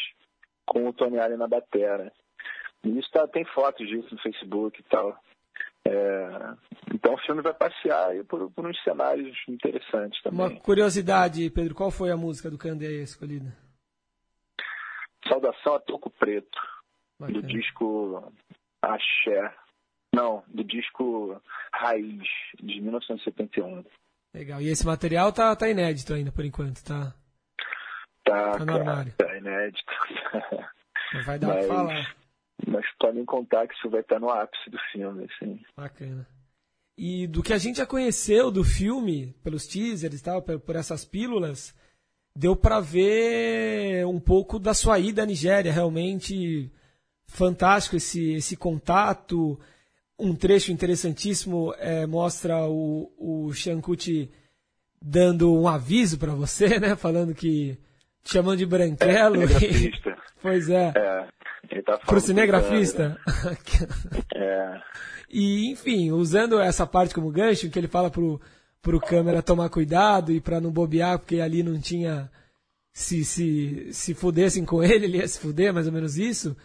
com 0.66 0.88
o 0.88 0.94
Tony 0.94 1.20
Allen 1.20 1.38
na 1.38 1.48
batera. 1.48 2.12
E 2.84 2.98
isso 2.98 3.12
tá, 3.12 3.28
tem 3.28 3.46
fotos 3.46 3.88
disso 3.88 4.08
no 4.12 4.22
Facebook 4.22 4.80
e 4.80 4.84
tal. 4.84 5.16
É, 5.88 6.54
então 6.94 7.14
o 7.14 7.18
filme 7.20 7.42
vai 7.42 7.54
passear 7.54 8.12
por, 8.26 8.52
por, 8.52 8.68
uns 8.68 8.82
cenários 8.84 9.36
interessantes 9.48 10.22
também. 10.22 10.40
Uma 10.40 10.60
curiosidade, 10.60 11.50
Pedro, 11.50 11.74
qual 11.76 11.90
foi 11.90 12.12
a 12.12 12.18
música 12.18 12.50
do 12.50 12.58
Candeia 12.58 13.02
escolhida? 13.02 13.56
Saudação 15.28 15.76
a 15.76 15.80
Toco 15.80 16.10
Preto, 16.10 16.60
Bacana. 17.20 17.42
do 17.42 17.48
disco 17.48 18.32
Axé. 18.82 19.54
Não, 20.14 20.44
do 20.48 20.64
disco 20.64 21.42
Raiz, 21.74 22.28
de 22.62 22.82
1971. 22.82 23.84
Legal. 24.34 24.62
E 24.62 24.68
esse 24.68 24.86
material 24.86 25.32
tá, 25.32 25.56
tá 25.56 25.70
inédito 25.70 26.14
ainda, 26.14 26.32
por 26.32 26.44
enquanto, 26.44 26.84
tá? 26.84 27.14
Tá, 28.24 28.52
tá 28.58 28.66
no 28.66 28.76
armário. 28.76 29.14
Tá 29.14 29.38
inédito. 29.38 29.94
vai 31.26 31.40
dar 31.40 31.48
Mas... 31.48 31.66
pra 31.66 31.76
falar 31.76 32.21
mas 32.68 32.86
podem 33.00 33.26
contar 33.26 33.68
que 33.68 33.74
isso 33.76 33.90
vai 33.90 34.02
estar 34.02 34.20
no 34.20 34.30
ápice 34.30 34.70
do 34.70 34.78
filme, 34.92 35.26
assim. 35.26 35.60
Bacana. 35.76 36.28
E 36.98 37.26
do 37.28 37.42
que 37.42 37.54
a 37.54 37.58
gente 37.58 37.78
já 37.78 37.86
conheceu 37.86 38.52
do 38.52 38.64
filme, 38.64 39.34
pelos 39.44 39.66
teasers 39.66 40.20
e 40.20 40.24
tal, 40.24 40.42
por, 40.42 40.76
essas 40.76 41.04
pílulas, 41.04 41.76
deu 42.36 42.56
para 42.56 42.80
ver 42.80 44.06
um 44.06 44.20
pouco 44.20 44.60
da 44.60 44.74
sua 44.74 45.00
ida 45.00 45.24
à 45.24 45.26
Nigéria, 45.26 45.72
realmente 45.72 46.72
fantástico 47.26 47.96
esse, 47.96 48.34
esse 48.34 48.56
contato. 48.56 49.60
Um 50.20 50.36
trecho 50.36 50.72
interessantíssimo 50.72 51.74
é, 51.80 52.06
mostra 52.06 52.68
o, 52.68 53.12
o 53.18 53.54
Shankuchi 53.54 54.30
dando 55.02 55.52
um 55.52 55.68
aviso 55.68 56.20
para 56.20 56.34
você, 56.34 56.78
né? 56.80 56.96
Falando 56.96 57.34
que. 57.34 57.78
te 58.24 58.34
chamando 58.34 58.60
de 58.60 58.66
branquelo. 58.66 59.42
É, 59.42 59.48
pois 60.40 60.70
é. 60.70 60.94
é 60.96 61.28
ele 61.70 61.82
tá 61.82 61.98
Pro 61.98 62.20
cinegrafista? 62.20 63.18
é. 64.36 64.82
E, 65.30 65.72
enfim, 65.72 66.12
usando 66.12 66.60
essa 66.60 66.86
parte 66.86 67.14
como 67.14 67.32
gancho, 67.32 67.70
que 67.70 67.80
ele 67.80 67.88
fala 67.88 68.10
pro, 68.10 68.40
pro 68.82 69.00
câmera 69.00 69.42
tomar 69.42 69.70
cuidado 69.70 70.32
e 70.32 70.42
para 70.42 70.60
não 70.60 70.72
bobear, 70.72 71.20
porque 71.20 71.40
ali 71.40 71.64
não 71.64 71.80
tinha. 71.80 72.30
Se, 72.94 73.24
se, 73.24 73.94
se 73.94 74.14
fudessem 74.14 74.66
com 74.66 74.84
ele, 74.84 75.06
ele 75.06 75.18
ia 75.20 75.28
se 75.28 75.40
fuder, 75.40 75.74
mais 75.74 75.88
ou 75.88 75.94
menos 75.94 76.18
isso. 76.18 76.58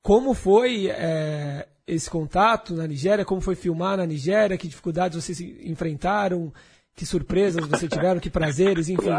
Como 0.00 0.32
foi 0.32 0.88
é, 0.88 1.66
esse 1.86 2.08
contato 2.08 2.74
na 2.74 2.86
Nigéria? 2.86 3.24
Como 3.24 3.40
foi 3.40 3.56
filmar 3.56 3.96
na 3.96 4.06
Nigéria? 4.06 4.56
Que 4.56 4.68
dificuldades 4.68 5.22
vocês 5.22 5.40
enfrentaram? 5.40 6.52
Que 6.94 7.04
surpresas 7.04 7.66
vocês 7.66 7.90
tiveram? 7.90 8.20
Que 8.20 8.30
prazeres, 8.30 8.88
enfim. 8.88 9.10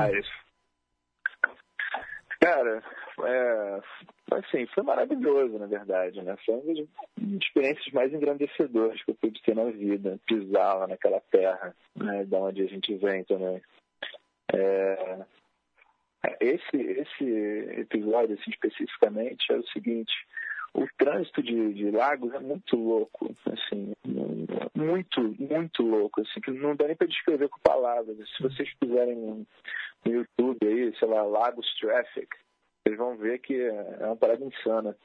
Cara, 2.39 2.83
é, 3.25 3.79
assim, 4.35 4.65
foi 4.67 4.83
maravilhoso, 4.83 5.57
na 5.57 5.65
verdade, 5.65 6.21
né? 6.21 6.35
Foi 6.45 6.55
uma 6.55 6.73
das 6.73 6.87
experiências 7.41 7.93
mais 7.93 8.13
engrandecedoras 8.13 9.01
que 9.03 9.11
eu 9.11 9.15
pude 9.15 9.41
ter 9.41 9.55
na 9.55 9.65
vida, 9.65 10.19
pisar 10.25 10.79
lá 10.79 10.87
naquela 10.87 11.21
terra, 11.31 11.75
né, 11.95 12.25
da 12.25 12.37
onde 12.39 12.61
a 12.61 12.67
gente 12.67 12.95
vem 12.95 13.23
também. 13.23 13.61
É, 14.53 15.25
esse, 16.39 16.77
esse 16.77 17.25
episódio, 17.79 18.35
assim, 18.35 18.51
especificamente, 18.51 19.51
é 19.51 19.57
o 19.57 19.67
seguinte, 19.67 20.13
o 20.73 20.87
trânsito 20.97 21.43
de, 21.43 21.73
de 21.73 21.91
lagos 21.91 22.33
é 22.33 22.39
muito 22.39 22.75
louco, 22.75 23.35
assim, 23.51 23.93
muito, 24.75 25.21
muito 25.39 25.83
louco, 25.83 26.21
assim, 26.21 26.41
que 26.41 26.51
não 26.51 26.75
dá 26.75 26.87
nem 26.87 26.95
para 26.95 27.07
descrever 27.07 27.49
com 27.49 27.59
palavras. 27.59 28.17
Se 28.29 28.41
vocês 28.41 28.69
fizerem 28.81 29.15
no 29.15 29.45
YouTube 30.05 30.65
aí, 30.65 30.95
sei 30.97 31.07
lá, 31.07 31.23
Lagos 31.23 31.67
Traffic, 31.79 32.27
vocês 32.83 32.97
vão 32.97 33.15
ver 33.15 33.39
que 33.39 33.59
é 33.59 34.05
uma 34.05 34.15
parada 34.15 34.43
insana. 34.43 34.95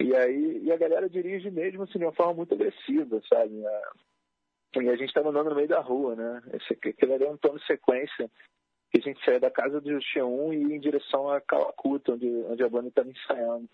E 0.00 0.14
aí, 0.14 0.60
e 0.62 0.72
a 0.72 0.76
galera 0.76 1.08
dirige 1.08 1.50
mesmo 1.50 1.84
assim, 1.84 1.98
de 1.98 2.04
uma 2.04 2.12
forma 2.12 2.34
muito 2.34 2.54
agressiva, 2.54 3.20
sabe? 3.28 3.62
E 4.76 4.88
a 4.88 4.96
gente 4.96 5.08
estava 5.08 5.30
andando 5.30 5.50
no 5.50 5.56
meio 5.56 5.68
da 5.68 5.80
rua, 5.80 6.16
né? 6.16 6.42
Esse, 6.52 6.72
aquele 6.72 7.14
ali 7.14 7.24
é 7.24 7.30
um 7.30 7.36
plano 7.36 7.58
de 7.58 7.66
sequência 7.66 8.30
que 8.90 8.98
a 8.98 9.02
gente 9.02 9.24
saía 9.24 9.40
da 9.40 9.50
casa 9.50 9.80
do 9.80 9.90
X1 9.90 10.52
e 10.52 10.68
ia 10.68 10.76
em 10.76 10.80
direção 10.80 11.30
a 11.30 11.40
Calacuta, 11.40 12.12
onde, 12.12 12.28
onde 12.48 12.62
a 12.62 12.68
banda 12.68 12.88
estava 12.88 13.08
ensaiando. 13.08 13.68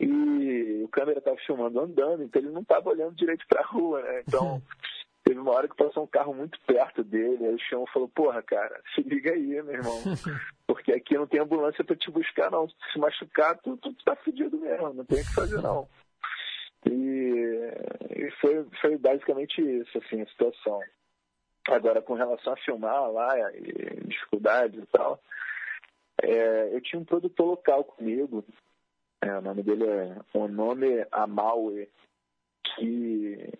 E 0.00 0.82
o 0.84 0.88
câmera 0.88 1.18
estava 1.18 1.36
filmando 1.38 1.80
andando, 1.80 2.22
então 2.22 2.40
ele 2.40 2.50
não 2.50 2.62
estava 2.62 2.90
olhando 2.90 3.14
direito 3.14 3.44
para 3.48 3.60
a 3.60 3.66
rua, 3.66 4.02
né? 4.02 4.22
Então 4.26 4.62
teve 5.24 5.38
uma 5.38 5.52
hora 5.52 5.68
que 5.68 5.76
passou 5.76 6.04
um 6.04 6.06
carro 6.06 6.34
muito 6.34 6.58
perto 6.66 7.02
dele, 7.04 7.46
aí 7.46 7.54
o 7.54 7.58
chão 7.58 7.84
falou, 7.92 8.08
porra, 8.08 8.42
cara, 8.42 8.80
se 8.94 9.02
liga 9.02 9.32
aí, 9.32 9.62
meu 9.62 9.72
irmão. 9.72 10.02
Porque 10.66 10.92
aqui 10.92 11.16
não 11.16 11.26
tem 11.26 11.40
ambulância 11.40 11.84
para 11.84 11.96
te 11.96 12.10
buscar, 12.10 12.50
não. 12.50 12.68
Se 12.68 12.74
se 12.92 12.98
machucar, 12.98 13.58
tu, 13.58 13.76
tu, 13.76 13.92
tá 14.04 14.16
fudido 14.16 14.58
mesmo, 14.58 14.94
não 14.94 15.04
tem 15.04 15.20
o 15.20 15.24
que 15.24 15.34
fazer, 15.34 15.60
não. 15.60 15.88
E, 16.86 17.70
e 18.16 18.30
foi, 18.40 18.66
foi 18.80 18.98
basicamente 18.98 19.60
isso, 19.60 19.98
assim, 19.98 20.20
a 20.22 20.26
situação. 20.26 20.80
Agora, 21.68 22.02
com 22.02 22.14
relação 22.14 22.52
a 22.52 22.56
filmar 22.56 23.10
lá, 23.10 23.34
e 23.52 24.06
dificuldades 24.06 24.82
e 24.82 24.86
tal, 24.86 25.22
é, 26.20 26.74
eu 26.74 26.80
tinha 26.80 27.00
um 27.00 27.04
produtor 27.04 27.46
local 27.46 27.84
comigo, 27.84 28.44
é, 29.20 29.38
o 29.38 29.40
nome 29.40 29.62
dele 29.62 29.84
é 29.84 30.16
Onome 30.34 31.06
Amaue, 31.12 31.88
que, 32.64 33.52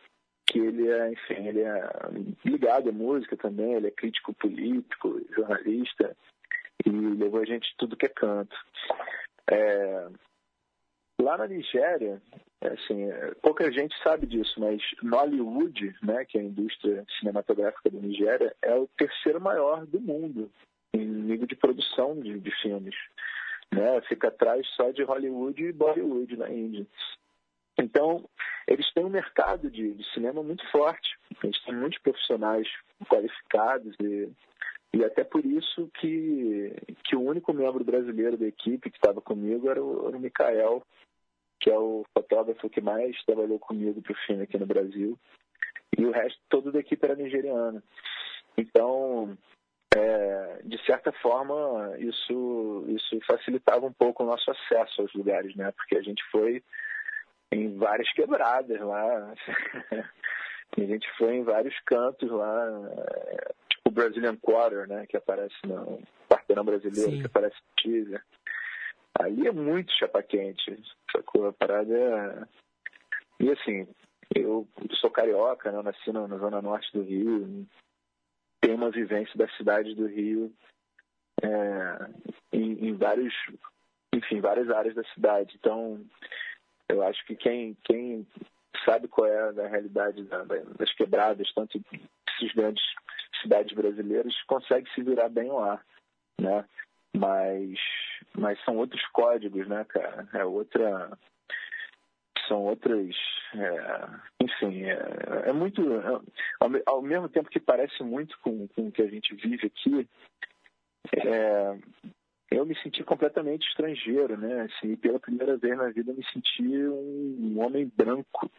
que 0.52 0.58
ele 0.58 0.88
é, 0.88 1.10
enfim, 1.10 1.48
ele 1.48 1.62
é 1.62 1.90
ligado 2.44 2.90
à 2.90 2.92
música 2.92 3.36
também, 3.36 3.74
ele 3.74 3.88
é 3.88 3.90
crítico 3.90 4.34
político, 4.34 5.20
jornalista, 5.34 6.14
e 6.84 6.90
levou 6.90 7.40
a 7.40 7.44
gente 7.44 7.74
tudo 7.78 7.96
que 7.96 8.06
é 8.06 8.10
canto. 8.10 8.54
É, 9.50 10.08
lá 11.20 11.38
na 11.38 11.48
Nigéria, 11.48 12.20
assim, 12.60 13.08
pouca 13.40 13.72
gente 13.72 13.94
sabe 14.02 14.26
disso, 14.26 14.60
mas 14.60 14.82
Nollywood, 15.02 15.96
né, 16.02 16.24
que 16.24 16.36
é 16.36 16.40
a 16.42 16.44
indústria 16.44 17.04
cinematográfica 17.18 17.90
da 17.90 17.98
Nigéria, 17.98 18.54
é 18.60 18.74
o 18.74 18.86
terceiro 18.98 19.40
maior 19.40 19.86
do 19.86 20.00
mundo 20.00 20.50
em 20.94 21.06
nível 21.06 21.46
de 21.46 21.56
produção 21.56 22.20
de, 22.20 22.38
de 22.38 22.50
filmes 22.60 22.94
né? 23.72 24.00
Fica 24.02 24.28
atrás 24.28 24.66
só 24.76 24.90
de 24.90 25.02
Hollywood 25.02 25.64
e 25.64 25.72
Bollywood 25.72 26.36
na 26.36 26.50
Índia. 26.50 26.86
Então, 27.78 28.28
eles 28.66 28.90
têm 28.92 29.04
um 29.04 29.10
mercado 29.10 29.70
de, 29.70 29.94
de 29.94 30.04
cinema 30.12 30.42
muito 30.42 30.64
forte. 30.70 31.16
Eles 31.42 31.60
têm 31.64 31.74
muitos 31.74 31.98
profissionais 32.00 32.68
qualificados 33.08 33.94
e, 34.00 34.30
e 34.94 35.04
até 35.04 35.24
por 35.24 35.44
isso 35.44 35.88
que, 35.94 36.74
que 37.04 37.16
o 37.16 37.22
único 37.22 37.52
membro 37.52 37.82
brasileiro 37.84 38.36
da 38.36 38.46
equipe 38.46 38.90
que 38.90 38.96
estava 38.96 39.20
comigo 39.20 39.70
era 39.70 39.82
o, 39.82 40.08
era 40.08 40.16
o 40.16 40.20
Mikael, 40.20 40.82
que 41.60 41.70
é 41.70 41.78
o 41.78 42.04
fotógrafo 42.12 42.68
que 42.68 42.80
mais 42.80 43.16
trabalhou 43.24 43.58
comigo 43.58 44.02
para 44.02 44.12
o 44.12 44.26
filme 44.26 44.42
aqui 44.42 44.58
no 44.58 44.66
Brasil. 44.66 45.18
E 45.96 46.04
o 46.04 46.10
resto 46.10 46.40
todo 46.48 46.72
da 46.72 46.80
equipe 46.80 47.04
era 47.04 47.14
nigeriana. 47.14 47.82
Então, 48.56 49.36
é, 49.94 50.60
de 50.64 50.78
certa 50.84 51.12
forma, 51.12 51.96
isso, 51.98 52.84
isso 52.88 53.18
facilitava 53.26 53.86
um 53.86 53.92
pouco 53.92 54.22
o 54.22 54.26
nosso 54.26 54.50
acesso 54.50 55.02
aos 55.02 55.12
lugares, 55.14 55.54
né? 55.54 55.70
Porque 55.72 55.96
a 55.96 56.02
gente 56.02 56.22
foi 56.30 56.62
em 57.52 57.76
várias 57.76 58.10
quebradas 58.12 58.80
lá. 58.80 59.34
a 60.76 60.80
gente 60.80 61.08
foi 61.18 61.36
em 61.36 61.44
vários 61.44 61.78
cantos 61.80 62.30
lá, 62.30 62.66
tipo 63.68 63.88
o 63.88 63.92
Brazilian 63.92 64.36
Quarter, 64.36 64.88
né? 64.88 65.06
Que 65.06 65.16
aparece 65.16 65.54
no 65.64 66.02
Quarteirão 66.28 66.64
Brasileiro, 66.64 67.10
Sim. 67.10 67.20
que 67.20 67.26
aparece 67.26 67.56
no 67.56 67.82
teaser. 67.82 68.24
Ali 69.20 69.46
é 69.46 69.52
muito 69.52 69.92
chapa 69.92 70.22
quente, 70.22 70.82
sacou? 71.14 71.46
A 71.46 71.52
parada 71.52 71.94
é... 71.94 72.42
E 73.40 73.50
assim, 73.50 73.86
eu 74.34 74.66
sou 74.92 75.10
carioca, 75.10 75.70
né? 75.70 75.78
Eu 75.78 75.82
nasci 75.82 76.12
na, 76.12 76.26
na 76.26 76.38
zona 76.38 76.62
norte 76.62 76.90
do 76.92 77.02
Rio, 77.02 77.66
tem 78.60 78.74
uma 78.74 78.90
vivência 78.90 79.36
da 79.36 79.48
cidade 79.56 79.94
do 79.94 80.06
Rio 80.06 80.52
é, 81.42 82.06
em, 82.52 82.88
em, 82.88 82.96
vários, 82.96 83.34
enfim, 84.14 84.40
várias 84.40 84.70
áreas 84.70 84.94
da 84.94 85.04
cidade. 85.12 85.56
Então, 85.58 86.00
eu 86.92 87.02
acho 87.02 87.24
que 87.26 87.34
quem, 87.34 87.76
quem 87.84 88.26
sabe 88.84 89.08
qual 89.08 89.26
é 89.26 89.48
a 89.64 89.68
realidade 89.68 90.22
da, 90.24 90.44
das 90.44 90.92
quebradas, 90.94 91.52
tanto 91.54 91.80
dessas 91.90 92.54
grandes 92.54 92.84
cidades 93.40 93.74
brasileiras, 93.74 94.34
consegue 94.46 94.88
se 94.94 95.02
virar 95.02 95.28
bem 95.28 95.50
lá, 95.50 95.82
né? 96.40 96.64
Mas, 97.16 97.78
mas 98.36 98.62
são 98.64 98.76
outros 98.76 99.02
códigos, 99.08 99.66
né, 99.68 99.84
cara? 99.84 100.26
É 100.32 100.44
outra 100.44 101.10
são 102.48 102.62
outras. 102.64 103.14
É, 103.54 104.44
enfim, 104.44 104.84
é, 104.84 105.48
é 105.48 105.52
muito. 105.52 105.82
É, 105.94 106.20
ao, 106.60 106.70
ao, 106.86 107.02
mesmo 107.02 107.28
tempo 107.28 107.50
que 107.50 107.60
parece 107.60 108.02
muito 108.02 108.38
com, 108.40 108.66
com 108.68 108.88
o 108.88 108.92
que 108.92 109.02
a 109.02 109.06
gente 109.06 109.34
vive 109.34 109.66
aqui, 109.66 110.08
é, 111.16 111.78
eu 112.56 112.66
me 112.66 112.74
senti 112.82 113.02
completamente 113.02 113.66
estrangeiro, 113.68 114.36
né? 114.36 114.62
Assim, 114.62 114.96
pela 114.96 115.18
primeira 115.18 115.56
vez 115.56 115.76
na 115.76 115.90
vida 115.90 116.10
eu 116.12 116.16
me 116.16 116.24
senti 116.32 116.62
um, 116.62 117.36
um 117.40 117.60
homem 117.64 117.90
branco. 117.96 118.50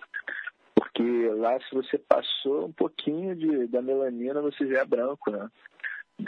Porque 0.76 1.30
lá, 1.36 1.60
se 1.62 1.74
você 1.74 1.98
passou 1.98 2.68
um 2.68 2.72
pouquinho 2.72 3.36
de, 3.36 3.68
da 3.68 3.82
melanina, 3.82 4.42
você 4.42 4.68
já 4.68 4.80
é 4.80 4.86
branco, 4.86 5.32
né? 5.32 5.50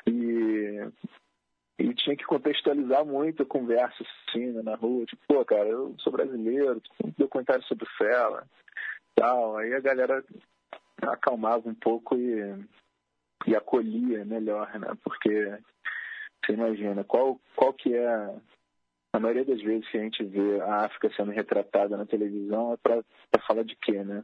E 0.08 0.80
e 1.78 1.94
tinha 1.94 2.16
que 2.16 2.24
contextualizar 2.24 3.06
muito 3.06 3.44
a 3.44 3.46
conversa 3.46 4.04
assim, 4.30 4.52
né, 4.52 4.62
na 4.64 4.76
rua, 4.76 5.06
tipo, 5.06 5.22
pô, 5.28 5.44
cara, 5.44 5.68
eu 5.68 5.94
sou 6.00 6.12
brasileiro, 6.12 6.82
um 7.04 7.12
documentário 7.18 7.64
sobre 7.66 7.86
Fela, 7.98 8.48
tal. 9.14 9.58
Aí 9.58 9.74
a 9.74 9.80
galera 9.82 10.24
acalmava 11.02 11.68
um 11.68 11.76
pouco 11.76 12.16
e, 12.16 12.66
e 13.46 13.56
acolhia 13.56 14.24
melhor, 14.24 14.72
né? 14.80 14.88
Porque 15.04 15.58
você 16.46 16.54
imagina, 16.54 17.04
qual, 17.04 17.40
qual 17.56 17.74
que 17.74 17.94
é 17.94 18.36
a 19.14 19.20
maioria 19.20 19.46
das 19.46 19.62
vezes 19.62 19.88
que 19.90 19.98
a 19.98 20.02
gente 20.02 20.24
vê 20.24 20.62
a 20.62 20.86
África 20.86 21.10
sendo 21.16 21.32
retratada 21.32 21.96
na 21.98 22.06
televisão 22.06 22.74
é 22.74 22.78
para 22.78 23.04
falar 23.48 23.64
de 23.64 23.76
quê, 23.78 24.04
né? 24.04 24.24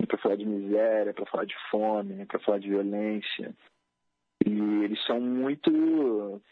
É 0.00 0.06
para 0.06 0.18
falar 0.18 0.36
de 0.36 0.44
miséria, 0.44 1.14
para 1.14 1.26
falar 1.26 1.44
de 1.44 1.54
fome, 1.70 2.26
para 2.26 2.40
falar 2.40 2.58
de 2.58 2.68
violência. 2.68 3.54
E 4.44 4.50
eles 4.84 5.00
são 5.04 5.20
muito, 5.20 6.42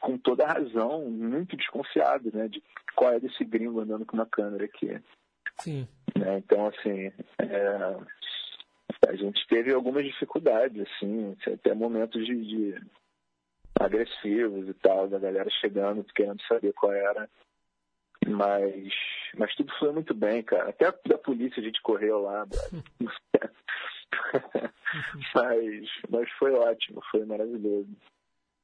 com 0.00 0.18
toda 0.18 0.46
razão, 0.46 1.08
muito 1.08 1.56
desconfiados, 1.56 2.32
né? 2.32 2.48
De 2.48 2.62
qual 2.96 3.12
é 3.12 3.20
desse 3.20 3.44
gringo 3.44 3.80
andando 3.80 4.04
com 4.04 4.16
uma 4.16 4.26
câmera 4.26 4.64
aqui. 4.64 5.00
Sim. 5.60 5.86
Né? 6.16 6.38
Então, 6.38 6.66
assim, 6.66 7.12
é, 7.38 7.96
a 9.08 9.14
gente 9.14 9.46
teve 9.46 9.72
algumas 9.72 10.04
dificuldades, 10.04 10.80
assim, 10.82 11.36
até 11.46 11.72
momentos 11.74 12.26
de, 12.26 12.44
de 12.44 12.74
agressivos 13.78 14.68
e 14.68 14.74
tal, 14.74 15.08
da 15.08 15.18
galera 15.18 15.48
chegando, 15.60 16.04
querendo 16.14 16.42
saber 16.42 16.72
qual 16.72 16.92
era. 16.92 17.28
Mas, 18.26 18.92
mas 19.36 19.54
tudo 19.54 19.72
foi 19.78 19.92
muito 19.92 20.14
bem, 20.14 20.42
cara. 20.42 20.70
Até 20.70 20.92
da 21.06 21.16
polícia 21.16 21.60
a 21.60 21.64
gente 21.64 21.80
correu 21.82 22.20
lá. 22.20 22.46
mas, 25.34 25.88
mas 26.10 26.30
foi 26.38 26.52
ótimo, 26.52 27.00
foi 27.10 27.24
maravilhoso. 27.24 27.88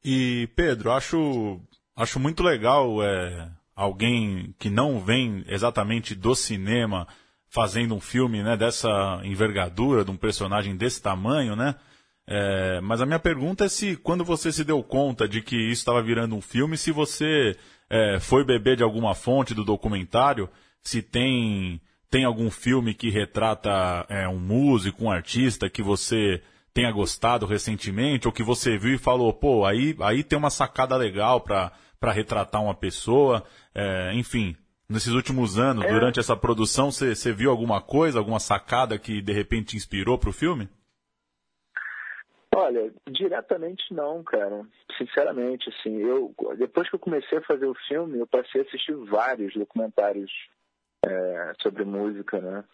E, 0.05 0.49
Pedro, 0.55 0.93
acho, 0.93 1.61
acho 1.97 2.21
muito 2.21 2.43
legal 2.43 3.03
é, 3.03 3.51
alguém 3.75 4.55
que 4.59 4.69
não 4.69 5.01
vem 5.01 5.45
exatamente 5.49 6.15
do 6.15 6.35
cinema 6.35 7.07
fazendo 7.49 7.95
um 7.95 8.01
filme 8.01 8.43
né, 8.43 8.57
dessa 8.57 9.21
envergadura, 9.23 10.05
de 10.05 10.11
um 10.11 10.17
personagem 10.17 10.77
desse 10.77 11.01
tamanho, 11.01 11.55
né? 11.55 11.77
É, 12.27 12.81
mas 12.81 13.01
a 13.01 13.07
minha 13.07 13.19
pergunta 13.19 13.65
é 13.65 13.69
se, 13.69 13.97
quando 13.97 14.25
você 14.25 14.51
se 14.51 14.65
deu 14.65 14.83
conta 14.83 15.29
de 15.29 15.43
que 15.43 15.57
isso 15.57 15.83
estava 15.83 16.03
virando 16.03 16.35
um 16.35 16.41
filme, 16.41 16.77
se 16.77 16.91
você 16.91 17.57
é, 17.91 18.19
foi 18.19 18.45
beber 18.45 18.77
de 18.77 18.83
alguma 18.83 19.15
fonte 19.15 19.55
do 19.55 19.65
documentário, 19.65 20.49
se 20.83 21.03
tem, 21.03 21.81
tem 22.11 22.25
algum 22.25 22.51
filme 22.51 22.95
que 22.95 23.11
retrata 23.11 24.07
é, 24.09 24.27
um 24.27 24.39
músico, 24.39 25.05
um 25.05 25.11
artista 25.11 25.69
que 25.69 25.83
você 25.83 26.43
tenha 26.73 26.91
gostado 26.91 27.47
recentemente, 27.47 28.27
ou 28.27 28.33
que 28.33 28.43
você 28.43 28.77
viu 28.77 28.95
e 28.95 28.99
falou, 28.99 29.33
pô, 29.33 29.65
aí, 29.65 29.95
aí 30.01 30.25
tem 30.25 30.37
uma 30.39 30.51
sacada 30.51 30.97
legal 30.97 31.41
para 31.41 31.73
retratar 32.13 32.63
uma 32.63 32.75
pessoa, 32.75 33.45
é, 33.75 34.13
enfim, 34.15 34.57
nesses 34.89 35.13
últimos 35.13 35.59
anos, 35.59 35.85
é. 35.85 35.93
durante 35.93 36.19
essa 36.19 36.37
produção, 36.37 36.91
você 36.91 37.33
viu 37.33 37.51
alguma 37.51 37.81
coisa, 37.81 38.19
alguma 38.19 38.41
sacada 38.41 38.99
que 38.99 39.23
de 39.23 39.33
repente 39.33 39.69
te 39.69 39.77
inspirou 39.77 40.19
para 40.19 40.31
o 40.31 40.33
filme? 40.33 40.69
Olha, 42.57 42.93
diretamente 43.11 43.93
não, 43.93 44.23
cara. 44.23 44.65
Sinceramente, 44.97 45.69
assim, 45.71 45.97
eu 45.97 46.33
depois 46.57 46.89
que 46.89 46.95
eu 46.95 47.01
comecei 47.01 47.39
a 47.39 47.43
fazer 47.43 47.67
o 47.67 47.75
filme, 47.89 48.19
eu 48.19 48.27
passei 48.27 48.61
a 48.61 48.65
assistir 48.65 48.95
vários 48.95 49.53
documentários 49.55 50.31
é, 51.05 51.53
sobre 51.61 51.85
música, 51.85 52.41
né? 52.41 52.65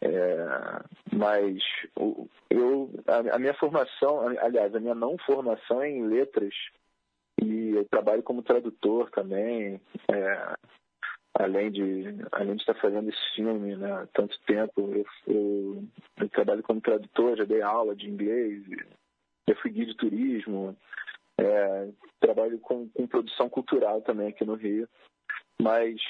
É, 0.00 0.46
mas 1.12 1.58
eu, 2.48 2.90
a, 3.06 3.36
a 3.36 3.38
minha 3.38 3.54
formação, 3.54 4.28
aliás, 4.38 4.74
a 4.74 4.80
minha 4.80 4.94
não 4.94 5.18
formação 5.18 5.82
é 5.82 5.90
em 5.90 6.06
letras 6.06 6.54
e 7.42 7.70
eu 7.70 7.84
trabalho 7.84 8.22
como 8.22 8.42
tradutor 8.42 9.10
também. 9.10 9.80
É, 10.10 10.54
além 11.34 11.70
de 11.70 12.04
além 12.32 12.54
de 12.54 12.62
estar 12.62 12.74
fazendo 12.74 13.08
esse 13.08 13.34
filme 13.34 13.76
né, 13.76 13.92
há 13.92 14.06
tanto 14.12 14.38
tempo 14.46 14.72
eu, 14.78 15.06
eu, 15.26 15.84
eu, 16.16 16.28
trabalho 16.30 16.62
como 16.62 16.80
tradutor 16.80 17.36
já 17.36 17.44
dei 17.44 17.62
aula 17.62 17.94
de 17.94 18.08
inglês 18.08 18.64
já 19.48 19.54
fui 19.56 19.70
guia 19.70 19.86
de 19.86 19.96
turismo 19.96 20.76
é, 21.40 21.88
trabalho 22.20 22.58
com, 22.58 22.88
com, 22.90 23.06
produção 23.06 23.48
cultural 23.48 24.02
também 24.02 24.28
aqui 24.28 24.44
no 24.44 24.54
Rio 24.54 24.88
mas 25.60 26.00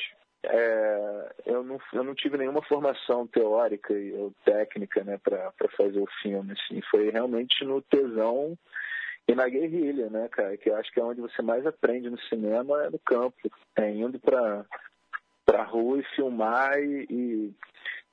é, 0.44 1.34
eu, 1.46 1.62
não, 1.62 1.78
eu 1.92 2.04
não 2.04 2.14
tive 2.14 2.36
nenhuma 2.36 2.62
formação 2.62 3.26
teórica 3.26 3.94
ou 4.16 4.32
técnica 4.44 5.04
né, 5.04 5.18
para 5.18 5.52
fazer 5.76 6.00
o 6.00 6.08
filme 6.22 6.52
assim 6.52 6.80
foi 6.90 7.10
realmente 7.10 7.64
no 7.64 7.80
tesão 7.82 8.56
e 9.28 9.34
na 9.34 9.46
guerrilha, 9.46 10.08
né, 10.08 10.26
cara? 10.28 10.56
Que 10.56 10.70
eu 10.70 10.76
acho 10.76 10.90
que 10.90 10.98
é 10.98 11.04
onde 11.04 11.20
você 11.20 11.42
mais 11.42 11.66
aprende 11.66 12.08
no 12.08 12.18
cinema, 12.22 12.84
é 12.84 12.90
no 12.90 12.98
campo, 12.98 13.36
é 13.76 13.90
indo 13.90 14.18
para 14.18 14.64
para 15.44 15.64
rua 15.64 15.98
e 15.98 16.02
filmar 16.14 16.78
e, 16.78 17.06
e, 17.08 17.54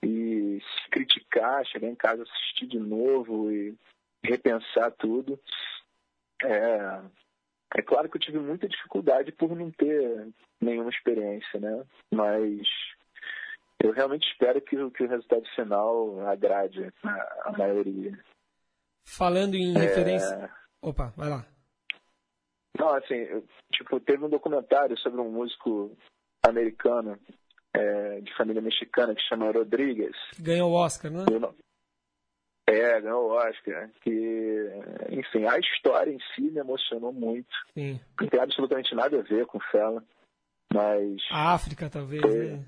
e, 0.05 0.61
criticar, 0.89 1.65
chegar 1.65 1.89
em 1.89 1.95
casa 1.95 2.23
assistir 2.23 2.65
de 2.65 2.79
novo 2.79 3.51
e 3.51 3.75
repensar 4.25 4.91
tudo. 4.91 5.39
É, 6.43 7.01
é 7.75 7.81
claro 7.81 8.09
que 8.09 8.17
eu 8.17 8.21
tive 8.21 8.39
muita 8.39 8.67
dificuldade 8.67 9.31
por 9.31 9.55
não 9.55 9.71
ter 9.71 10.27
nenhuma 10.61 10.89
experiência, 10.89 11.59
né? 11.59 11.83
Mas 12.13 12.67
eu 13.79 13.91
realmente 13.91 14.27
espero 14.29 14.61
que, 14.61 14.75
que 14.91 15.03
o 15.03 15.07
resultado 15.07 15.45
final 15.55 16.27
agrade 16.27 16.91
a, 17.03 17.49
a 17.49 17.51
maioria. 17.57 18.17
Falando 19.05 19.55
em 19.55 19.75
é... 19.75 19.79
referência. 19.79 20.49
Opa, 20.81 21.13
vai 21.15 21.29
lá. 21.29 21.45
Não, 22.77 22.93
assim, 22.93 23.25
tipo, 23.71 23.99
teve 23.99 24.25
um 24.25 24.29
documentário 24.29 24.97
sobre 24.99 25.21
um 25.21 25.31
músico 25.31 25.95
americano 26.45 27.17
é, 27.73 28.21
de 28.21 28.35
família 28.35 28.61
mexicana 28.61 29.15
que 29.15 29.21
chama 29.21 29.51
Rodrigues. 29.51 30.15
Ganhou 30.39 30.71
o 30.71 30.75
Oscar, 30.75 31.11
né? 31.11 31.25
É, 32.67 32.99
ganhou 33.01 33.29
o 33.29 33.33
Oscar. 33.33 33.89
Que, 34.01 34.69
enfim, 35.11 35.45
a 35.45 35.57
história 35.59 36.11
em 36.11 36.19
si 36.33 36.41
me 36.41 36.59
emocionou 36.59 37.13
muito. 37.13 37.53
Sim. 37.73 37.99
Não 38.19 38.27
tem 38.27 38.39
absolutamente 38.39 38.95
nada 38.95 39.19
a 39.19 39.23
ver 39.23 39.45
com 39.45 39.59
Fela, 39.71 40.03
mas... 40.73 41.21
A 41.31 41.53
África, 41.53 41.89
talvez, 41.89 42.23
é, 42.23 42.55
né? 42.55 42.65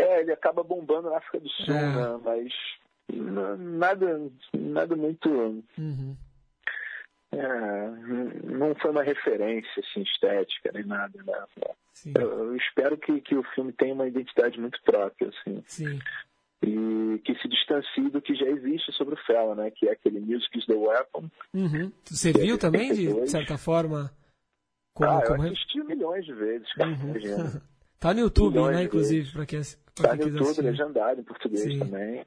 é 0.00 0.20
ele 0.20 0.32
acaba 0.32 0.62
bombando 0.62 1.10
na 1.10 1.18
África 1.18 1.40
do 1.40 1.48
Sul, 1.50 1.74
é. 1.74 1.82
né? 1.82 2.20
Mas 2.24 2.52
nada, 3.12 4.30
nada 4.54 4.96
muito... 4.96 5.28
Uhum 5.78 6.16
é, 7.32 7.88
não 8.44 8.74
foi 8.74 8.90
uma 8.90 9.02
referência 9.02 9.70
assim, 9.78 10.02
estética 10.02 10.70
nem 10.74 10.84
nada. 10.84 11.22
Né? 11.22 11.74
Eu, 12.16 12.46
eu, 12.46 12.56
espero 12.56 12.98
que, 12.98 13.20
que 13.20 13.36
o 13.36 13.44
filme 13.54 13.72
tenha 13.72 13.94
uma 13.94 14.08
identidade 14.08 14.58
muito 14.60 14.80
própria. 14.82 15.28
Assim. 15.28 15.62
Sim. 15.66 15.98
E 16.62 17.18
que 17.24 17.34
se 17.40 17.48
distancie 17.48 18.10
do 18.10 18.20
que 18.20 18.34
já 18.34 18.46
existe 18.46 18.92
sobre 18.92 19.14
o 19.14 19.24
Fela, 19.26 19.54
né? 19.54 19.70
Que 19.70 19.88
é 19.88 19.92
aquele 19.92 20.20
Music 20.20 20.58
is 20.58 20.66
the 20.66 20.74
Weapon. 20.74 21.30
Uhum. 21.54 21.90
Você 22.04 22.32
viu 22.32 22.56
é 22.56 22.58
também, 22.58 22.92
de 22.92 23.30
certa 23.30 23.56
forma? 23.56 24.10
Como, 24.94 25.10
ah, 25.10 25.22
como... 25.26 25.44
eu 25.44 25.52
assisti 25.52 25.82
milhões 25.82 26.24
de 26.24 26.34
vezes, 26.34 26.72
cara. 26.74 26.90
Uhum. 26.90 27.60
tá 27.98 28.12
no 28.12 28.20
YouTube, 28.20 28.54
milhões 28.54 28.76
né? 28.76 28.82
Inclusive, 28.84 29.32
para 29.32 29.46
quem, 29.46 29.60
pra 29.94 30.08
tá 30.08 30.16
quem 30.16 30.26
no 30.26 30.32
YouTube, 30.32 30.42
assistir. 30.42 30.62
legendado 30.62 31.20
em 31.20 31.24
português 31.24 31.62
Sim. 31.62 31.78
também. 31.78 32.26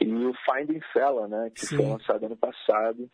E 0.00 0.12
o 0.12 0.34
Finding 0.44 0.80
Fela, 0.92 1.28
né? 1.28 1.50
Que 1.54 1.66
Sim. 1.66 1.76
foi 1.76 1.86
lançado 1.86 2.26
ano 2.26 2.36
passado. 2.36 3.10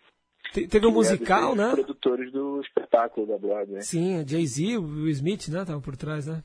Teve 0.52 0.86
um 0.86 0.92
musical, 0.92 1.52
é 1.52 1.56
né? 1.56 1.70
produtores 1.72 2.32
do 2.32 2.60
espetáculo 2.60 3.26
da 3.26 3.36
Broadway. 3.36 3.82
Sim, 3.82 4.26
Jay-Z, 4.26 4.78
o 4.78 4.82
Will 4.82 5.08
Smith, 5.10 5.48
né? 5.48 5.60
Estavam 5.60 5.82
por 5.82 5.96
trás, 5.96 6.26
né? 6.26 6.42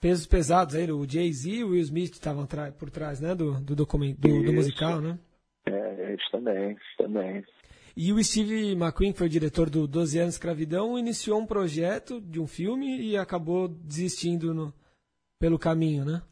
Pesos 0.00 0.26
pesados 0.26 0.74
aí, 0.74 0.90
o 0.90 1.08
Jay-Z 1.08 1.50
e 1.50 1.64
o 1.64 1.70
Will 1.70 1.80
Smith 1.80 2.12
estavam 2.12 2.46
por 2.78 2.90
trás, 2.90 3.20
né? 3.20 3.34
Do, 3.34 3.60
do, 3.60 3.74
documento, 3.74 4.20
do, 4.20 4.42
do 4.42 4.52
musical, 4.52 5.00
né? 5.00 5.18
É, 5.66 6.12
eles 6.12 6.30
também, 6.30 6.70
eles 6.70 6.96
também. 6.98 7.44
E 7.96 8.12
o 8.12 8.22
Steve 8.22 8.72
McQueen, 8.72 9.12
que 9.12 9.18
foi 9.18 9.26
o 9.26 9.30
diretor 9.30 9.70
do 9.70 9.86
12 9.86 10.18
anos 10.18 10.34
de 10.34 10.36
escravidão, 10.36 10.98
iniciou 10.98 11.40
um 11.40 11.46
projeto 11.46 12.20
de 12.20 12.38
um 12.38 12.46
filme 12.46 13.00
e 13.00 13.16
acabou 13.16 13.68
desistindo 13.68 14.52
no, 14.52 14.72
pelo 15.38 15.58
caminho, 15.58 16.04
né? 16.04 16.22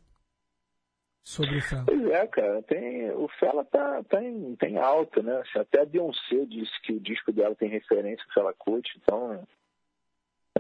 sobre 1.25 1.57
o 1.57 1.63
Fela. 1.63 1.85
Pois 1.87 2.07
é, 2.07 2.27
cara. 2.27 2.63
Tem, 2.63 3.11
o 3.13 3.27
Fela 3.41 3.65
tá, 3.65 4.03
tá, 4.05 4.23
em, 4.23 4.55
tá 4.57 4.69
em 4.69 4.77
alta, 4.77 5.23
né? 5.23 5.43
Até 5.57 5.81
a 5.81 5.87
Beyoncé 5.87 6.45
disse 6.47 6.81
que 6.83 6.93
o 6.93 7.01
disco 7.01 7.33
dela 7.33 7.55
tem 7.55 7.69
referência 7.69 8.23
ao 8.29 8.35
Fela 8.35 8.53
Kuti, 8.53 8.93
então. 9.03 9.47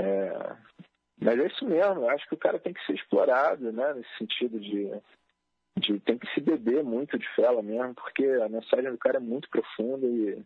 É, 0.00 0.56
mas 1.20 1.38
é 1.38 1.46
isso 1.46 1.64
mesmo, 1.64 2.02
eu 2.02 2.10
acho 2.10 2.28
que 2.28 2.34
o 2.34 2.38
cara 2.38 2.58
tem 2.58 2.72
que 2.72 2.84
ser 2.84 2.94
explorado, 2.94 3.72
né? 3.72 3.94
Nesse 3.94 4.18
sentido 4.18 4.58
de, 4.58 4.90
de 5.78 6.00
tem 6.00 6.18
que 6.18 6.32
se 6.34 6.40
beber 6.40 6.82
muito 6.82 7.18
de 7.18 7.28
Fela 7.34 7.62
mesmo, 7.62 7.94
porque 7.94 8.24
a 8.24 8.48
mensagem 8.48 8.90
do 8.90 8.98
cara 8.98 9.16
é 9.16 9.20
muito 9.20 9.48
profunda 9.48 10.06
e, 10.06 10.42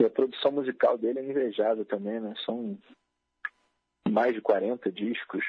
e 0.00 0.04
a 0.04 0.10
produção 0.10 0.52
musical 0.52 0.96
dele 0.96 1.18
é 1.18 1.24
invejável 1.24 1.84
também, 1.84 2.20
né? 2.20 2.34
São 2.44 2.78
mais 4.08 4.34
de 4.34 4.40
40 4.40 4.90
discos. 4.90 5.44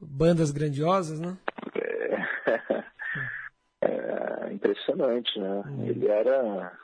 Bandas 0.00 0.50
grandiosas, 0.50 1.20
né? 1.20 1.36
É. 1.74 2.86
é 4.48 4.52
impressionante, 4.52 5.38
né? 5.38 5.62
Uhum. 5.66 5.86
Ele 5.86 6.08
era. 6.08 6.78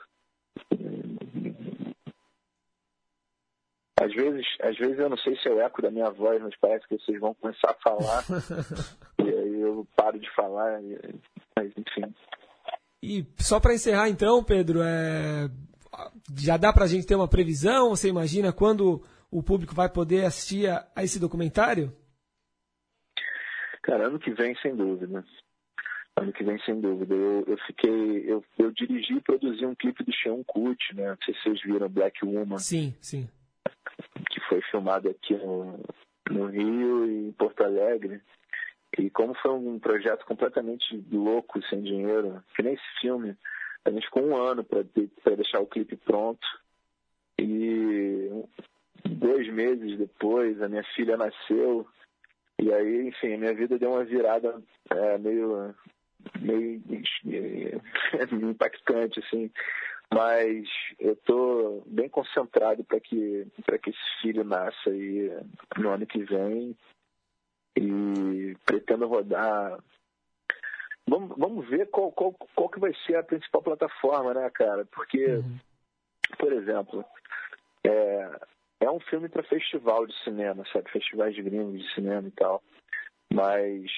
Às 4.03 4.13
vezes, 4.13 4.45
às 4.61 4.77
vezes 4.77 4.99
eu 4.99 5.09
não 5.09 5.17
sei 5.17 5.37
se 5.37 5.49
é 5.49 5.53
o 5.53 5.61
eco 5.61 5.81
da 5.81 5.89
minha 5.89 6.11
voz, 6.11 6.43
mas 6.43 6.57
parece 6.61 6.87
que 6.89 6.99
vocês 6.99 7.21
vão 7.21 7.35
começar 7.35 7.71
a 7.71 7.75
falar. 7.75 8.25
e 9.25 9.29
aí 9.29 9.61
eu 9.61 9.87
paro 9.95 10.19
de 10.19 10.29
falar, 10.35 10.81
mas 11.57 11.73
enfim. 11.77 12.13
E 13.01 13.25
só 13.39 13.61
para 13.61 13.75
encerrar 13.75 14.09
então, 14.09 14.43
Pedro, 14.43 14.81
é... 14.83 15.49
já 16.37 16.57
dá 16.57 16.73
para 16.73 16.85
a 16.85 16.89
gente 16.89 17.07
ter 17.07 17.15
uma 17.15 17.29
previsão? 17.29 17.91
Você 17.91 18.09
imagina 18.09 18.53
quando 18.53 19.01
o 19.31 19.41
público 19.41 19.73
vai 19.73 19.89
poder 19.89 20.25
assistir 20.25 20.69
a, 20.69 20.85
a 20.97 21.05
esse 21.05 21.21
documentário? 21.21 21.97
Cara, 23.85 24.09
ano 24.09 24.19
que 24.19 24.33
vem, 24.33 24.57
sem 24.57 24.75
dúvida. 24.75 25.25
Ano 26.17 26.33
que 26.33 26.43
vem, 26.43 26.59
sem 26.65 26.81
dúvida. 26.81 27.15
Eu, 27.15 27.45
eu 27.47 27.57
fiquei. 27.69 28.25
Eu, 28.29 28.45
eu 28.59 28.73
dirigi 28.73 29.15
e 29.15 29.21
produzi 29.21 29.65
um 29.65 29.77
clipe 29.77 30.03
do 30.03 30.13
Sean 30.17 30.43
Kut, 30.45 30.95
né? 30.95 31.11
Não 31.11 31.19
sei 31.25 31.35
se 31.35 31.43
vocês 31.43 31.63
viram 31.63 31.89
Black 31.89 32.25
Woman. 32.25 32.59
Sim, 32.59 32.97
sim. 33.01 33.29
Foi 34.53 34.61
filmado 34.71 35.09
aqui 35.09 35.35
no, 35.35 35.81
no 36.31 36.45
Rio 36.45 37.07
e 37.07 37.29
em 37.29 37.33
Porto 37.33 37.65
Alegre. 37.65 38.21
E 38.99 39.09
como 39.09 39.33
foi 39.37 39.51
um 39.53 39.79
projeto 39.79 40.27
completamente 40.27 41.03
louco, 41.11 41.63
sem 41.71 41.81
dinheiro, 41.81 42.45
que 42.55 42.63
nem 42.63 42.75
esse 42.75 43.01
filme, 43.01 43.35
a 43.83 43.91
gente 43.91 44.05
ficou 44.05 44.23
um 44.23 44.37
ano 44.37 44.63
para 44.63 44.85
deixar 45.35 45.61
o 45.61 45.67
clipe 45.67 45.97
pronto. 45.97 46.47
E 47.39 48.29
dois 49.09 49.49
meses 49.49 49.97
depois, 49.97 50.61
a 50.61 50.69
minha 50.69 50.85
filha 50.95 51.17
nasceu. 51.17 51.87
E 52.61 52.71
aí, 52.71 53.09
enfim, 53.09 53.33
a 53.33 53.39
minha 53.39 53.55
vida 53.55 53.79
deu 53.79 53.93
uma 53.93 54.05
virada 54.05 54.63
é, 54.91 55.17
meio, 55.17 55.75
meio 56.39 56.83
impactante, 58.51 59.19
assim. 59.19 59.51
Mas 60.13 60.69
eu 60.99 61.15
estou 61.15 61.83
bem 61.87 62.09
concentrado 62.09 62.85
para 62.85 63.01
que, 63.01 63.47
que 63.83 63.91
esse 63.91 64.21
filho 64.21 64.45
nasça 64.45 64.91
aí 64.91 65.31
no 65.79 65.91
ano 65.91 66.07
que 66.07 66.23
vem. 66.25 66.77
E 67.77 68.55
pretendo 68.67 69.07
rodar. 69.07 69.79
Vamos, 71.09 71.37
vamos 71.37 71.69
ver 71.69 71.89
qual, 71.89 72.13
qual, 72.13 72.33
qual 72.55 72.69
que 72.69 72.79
vai 72.79 72.95
ser 73.07 73.17
a 73.17 73.23
principal 73.23 73.63
plataforma, 73.63 74.35
né, 74.35 74.51
cara? 74.51 74.85
Porque, 74.93 75.25
uhum. 75.27 75.59
por 76.39 76.53
exemplo, 76.53 77.05
é, 77.85 78.41
é 78.81 78.91
um 78.91 79.01
filme 79.01 79.29
para 79.29 79.43
festival 79.43 80.07
de 80.07 80.15
cinema, 80.23 80.65
sabe? 80.73 80.91
Festivais 80.91 81.35
de 81.35 81.43
gringos 81.43 81.81
de 81.81 81.95
cinema 81.95 82.29
e 82.29 82.33
tal. 82.33 82.63
Mas 83.33 83.91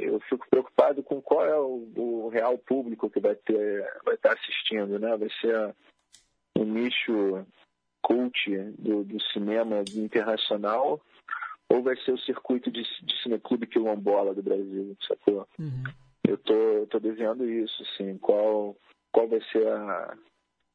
eu 0.00 0.20
fico 0.20 0.48
preocupado 0.48 1.02
com 1.02 1.20
qual 1.20 1.44
é 1.44 1.58
o, 1.58 1.88
o, 1.96 2.28
real 2.28 2.58
público 2.58 3.10
que 3.10 3.20
vai 3.20 3.34
ter 3.34 3.86
vai 4.04 4.14
estar 4.14 4.32
assistindo, 4.32 4.98
né? 4.98 5.16
Vai 5.16 5.28
ser 5.40 5.74
um 6.56 6.64
nicho 6.64 7.46
cult 8.02 8.50
do, 8.78 9.04
do 9.04 9.20
cinema 9.32 9.82
internacional 9.94 11.00
ou 11.68 11.82
vai 11.82 11.96
ser 11.98 12.12
o 12.12 12.18
circuito 12.18 12.70
de, 12.70 12.82
de 12.82 13.22
cineclube 13.22 13.66
quilombola 13.66 14.34
do 14.34 14.42
Brasil, 14.42 14.96
sacou? 15.06 15.46
Uhum. 15.58 15.84
Eu 16.26 16.38
tô, 16.38 16.54
eu 16.54 16.86
tô 16.86 16.98
desenhando 16.98 17.48
isso, 17.48 17.82
assim, 17.82 18.16
qual, 18.18 18.76
qual 19.12 19.28
vai 19.28 19.40
ser 19.52 19.66
a, 19.66 20.16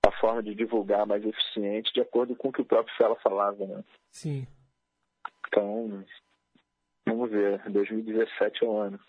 a 0.05 0.11
forma 0.19 0.43
de 0.43 0.53
divulgar 0.53 1.05
mais 1.05 1.25
eficiente 1.25 1.93
de 1.93 2.01
acordo 2.01 2.35
com 2.35 2.49
o 2.49 2.51
que 2.51 2.61
o 2.61 2.65
próprio 2.65 2.95
Fela 2.95 3.15
falava, 3.17 3.65
né? 3.65 3.83
Sim. 4.11 4.47
Então, 5.47 6.03
vamos 7.07 7.29
ver, 7.29 7.61
2017 7.69 8.63
é 8.63 8.67
o 8.67 8.77
ano. 8.77 8.99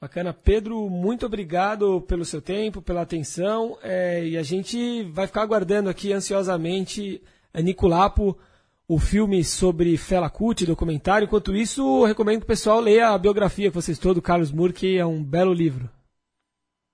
Bacana. 0.00 0.34
Pedro, 0.34 0.90
muito 0.90 1.24
obrigado 1.24 2.02
pelo 2.02 2.26
seu 2.26 2.42
tempo, 2.42 2.82
pela 2.82 3.00
atenção. 3.00 3.78
É, 3.82 4.22
e 4.22 4.36
a 4.36 4.42
gente 4.42 5.02
vai 5.04 5.26
ficar 5.26 5.40
aguardando 5.40 5.88
aqui 5.88 6.12
ansiosamente 6.12 7.22
a 7.54 7.62
Nicolapo, 7.62 8.38
o 8.86 8.98
filme 8.98 9.42
sobre 9.42 9.96
Fela 9.96 10.28
Kuti, 10.28 10.66
documentário. 10.66 11.24
Enquanto 11.24 11.56
isso, 11.56 12.04
recomendo 12.04 12.40
que 12.40 12.44
o 12.44 12.48
pessoal 12.48 12.80
leia 12.80 13.08
a 13.08 13.18
biografia 13.18 13.70
que 13.70 13.74
vocês 13.74 13.98
todos 13.98 14.16
do 14.16 14.22
Carlos 14.22 14.52
Moore, 14.52 14.74
que 14.74 14.98
é 14.98 15.06
um 15.06 15.24
belo 15.24 15.54
livro. 15.54 15.88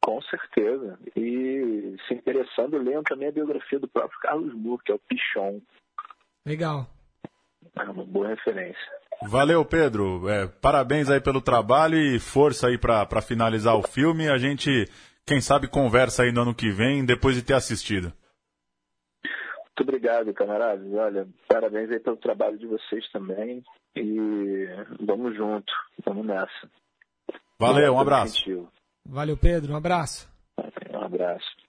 Com 0.04 0.22
certeza. 0.22 0.96
E 1.16 1.96
se 2.06 2.14
interessando, 2.14 2.78
leiam 2.78 3.02
também 3.02 3.28
a 3.28 3.32
biografia 3.32 3.80
do 3.80 3.88
próprio 3.88 4.20
Carlos 4.20 4.54
Moore, 4.54 4.82
que 4.84 4.92
é 4.92 4.94
o 4.94 5.00
Pichon. 5.00 5.60
Legal. 6.46 6.86
É 7.76 7.82
uma 7.82 8.04
boa 8.04 8.28
referência. 8.28 8.99
Valeu, 9.28 9.64
Pedro. 9.64 10.28
É, 10.28 10.46
parabéns 10.46 11.10
aí 11.10 11.20
pelo 11.20 11.42
trabalho 11.42 11.96
e 11.96 12.18
força 12.18 12.68
aí 12.68 12.78
para 12.78 13.20
finalizar 13.20 13.76
o 13.76 13.82
filme. 13.82 14.28
A 14.28 14.38
gente, 14.38 14.86
quem 15.26 15.40
sabe, 15.40 15.68
conversa 15.68 16.22
aí 16.22 16.32
no 16.32 16.42
ano 16.42 16.54
que 16.54 16.70
vem, 16.70 17.04
depois 17.04 17.36
de 17.36 17.42
ter 17.42 17.54
assistido. 17.54 18.12
Muito 19.22 19.82
obrigado, 19.82 20.32
camaradas. 20.32 20.86
Olha, 20.92 21.28
parabéns 21.48 21.90
aí 21.90 22.00
pelo 22.00 22.16
trabalho 22.16 22.58
de 22.58 22.66
vocês 22.66 23.06
também. 23.12 23.62
E 23.94 24.66
vamos 25.00 25.36
junto, 25.36 25.72
vamos 26.04 26.26
nessa. 26.26 26.70
Valeu, 27.58 27.94
um 27.94 28.00
abraço. 28.00 28.68
Valeu, 29.04 29.36
Pedro. 29.36 29.72
Um 29.72 29.76
abraço. 29.76 30.28
Um 30.92 31.04
abraço. 31.04 31.59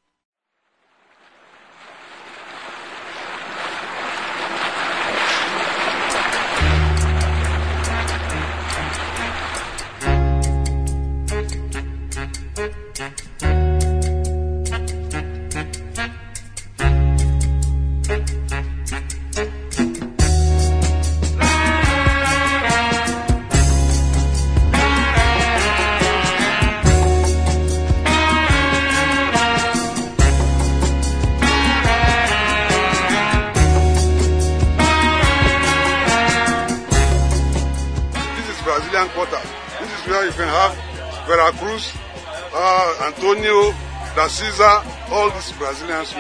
Da 44.22 44.30
Cisa, 44.30 44.84
all 45.10 45.32
these 45.32 45.52
Brazilians 45.56 46.14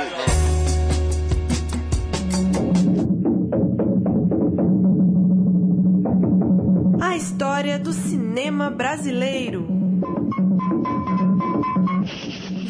A 7.00 7.16
história 7.16 7.78
do 7.78 7.94
cinema 7.94 8.72
brasileiro. 8.72 9.68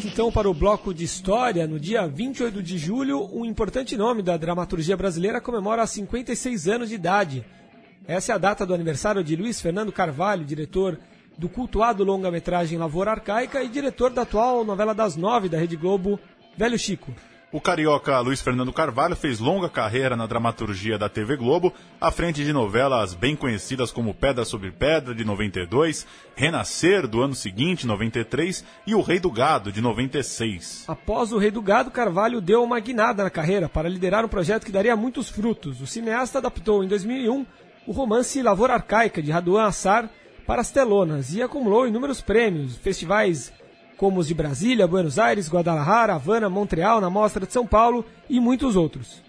Então, 0.04 0.30
para 0.30 0.50
o 0.50 0.52
bloco 0.52 0.92
de 0.92 1.04
história, 1.04 1.66
no 1.66 1.80
dia 1.80 2.06
28 2.06 2.62
de 2.62 2.76
julho, 2.76 3.26
um 3.32 3.46
importante 3.46 3.96
nome 3.96 4.22
da 4.22 4.36
dramaturgia 4.36 4.98
brasileira 4.98 5.40
comemora 5.40 5.86
56 5.86 6.68
anos 6.68 6.90
de 6.90 6.96
idade. 6.96 7.42
Essa 8.06 8.32
é 8.32 8.34
a 8.34 8.38
data 8.38 8.66
do 8.66 8.74
aniversário 8.74 9.24
de 9.24 9.34
Luiz 9.34 9.62
Fernando 9.62 9.90
Carvalho, 9.90 10.44
diretor 10.44 10.98
do 11.36 11.48
cultuado 11.48 12.04
longa-metragem 12.04 12.78
Lavoura 12.78 13.12
Arcaica 13.12 13.62
e 13.62 13.68
diretor 13.68 14.10
da 14.10 14.22
atual 14.22 14.64
novela 14.64 14.94
das 14.94 15.16
nove 15.16 15.48
da 15.48 15.58
Rede 15.58 15.76
Globo, 15.76 16.18
Velho 16.56 16.78
Chico. 16.78 17.14
O 17.52 17.60
carioca 17.60 18.18
Luiz 18.20 18.40
Fernando 18.40 18.72
Carvalho 18.72 19.14
fez 19.14 19.38
longa 19.38 19.68
carreira 19.68 20.16
na 20.16 20.26
dramaturgia 20.26 20.96
da 20.96 21.06
TV 21.06 21.36
Globo, 21.36 21.70
à 22.00 22.10
frente 22.10 22.42
de 22.42 22.50
novelas 22.50 23.12
bem 23.12 23.36
conhecidas 23.36 23.92
como 23.92 24.14
Pedra 24.14 24.46
sobre 24.46 24.70
Pedra, 24.70 25.14
de 25.14 25.22
92, 25.22 26.06
Renascer, 26.34 27.06
do 27.06 27.20
ano 27.20 27.34
seguinte, 27.34 27.86
93, 27.86 28.64
e 28.86 28.94
O 28.94 29.02
Rei 29.02 29.20
do 29.20 29.30
Gado, 29.30 29.70
de 29.70 29.82
96. 29.82 30.84
Após 30.88 31.30
O 31.30 31.36
Rei 31.36 31.50
do 31.50 31.60
Gado, 31.60 31.90
Carvalho 31.90 32.40
deu 32.40 32.64
uma 32.64 32.80
guinada 32.80 33.22
na 33.22 33.28
carreira 33.28 33.68
para 33.68 33.86
liderar 33.86 34.24
um 34.24 34.28
projeto 34.28 34.64
que 34.64 34.72
daria 34.72 34.96
muitos 34.96 35.28
frutos. 35.28 35.82
O 35.82 35.86
cineasta 35.86 36.38
adaptou 36.38 36.82
em 36.82 36.88
2001 36.88 37.44
o 37.86 37.92
romance 37.92 38.40
Lavoura 38.40 38.72
Arcaica, 38.72 39.20
de 39.20 39.30
Raduan 39.30 39.66
Assar, 39.66 40.08
para 40.46 40.60
as 40.60 40.70
telonas 40.70 41.34
e 41.34 41.42
acumulou 41.42 41.86
inúmeros 41.86 42.20
prêmios, 42.20 42.76
festivais 42.76 43.52
como 43.96 44.18
os 44.18 44.26
de 44.26 44.34
Brasília, 44.34 44.86
Buenos 44.86 45.18
Aires, 45.18 45.48
Guadalajara, 45.48 46.14
Havana, 46.14 46.48
Montreal, 46.48 47.00
na 47.00 47.08
Mostra 47.08 47.46
de 47.46 47.52
São 47.52 47.66
Paulo 47.66 48.04
e 48.28 48.40
muitos 48.40 48.74
outros. 48.74 49.22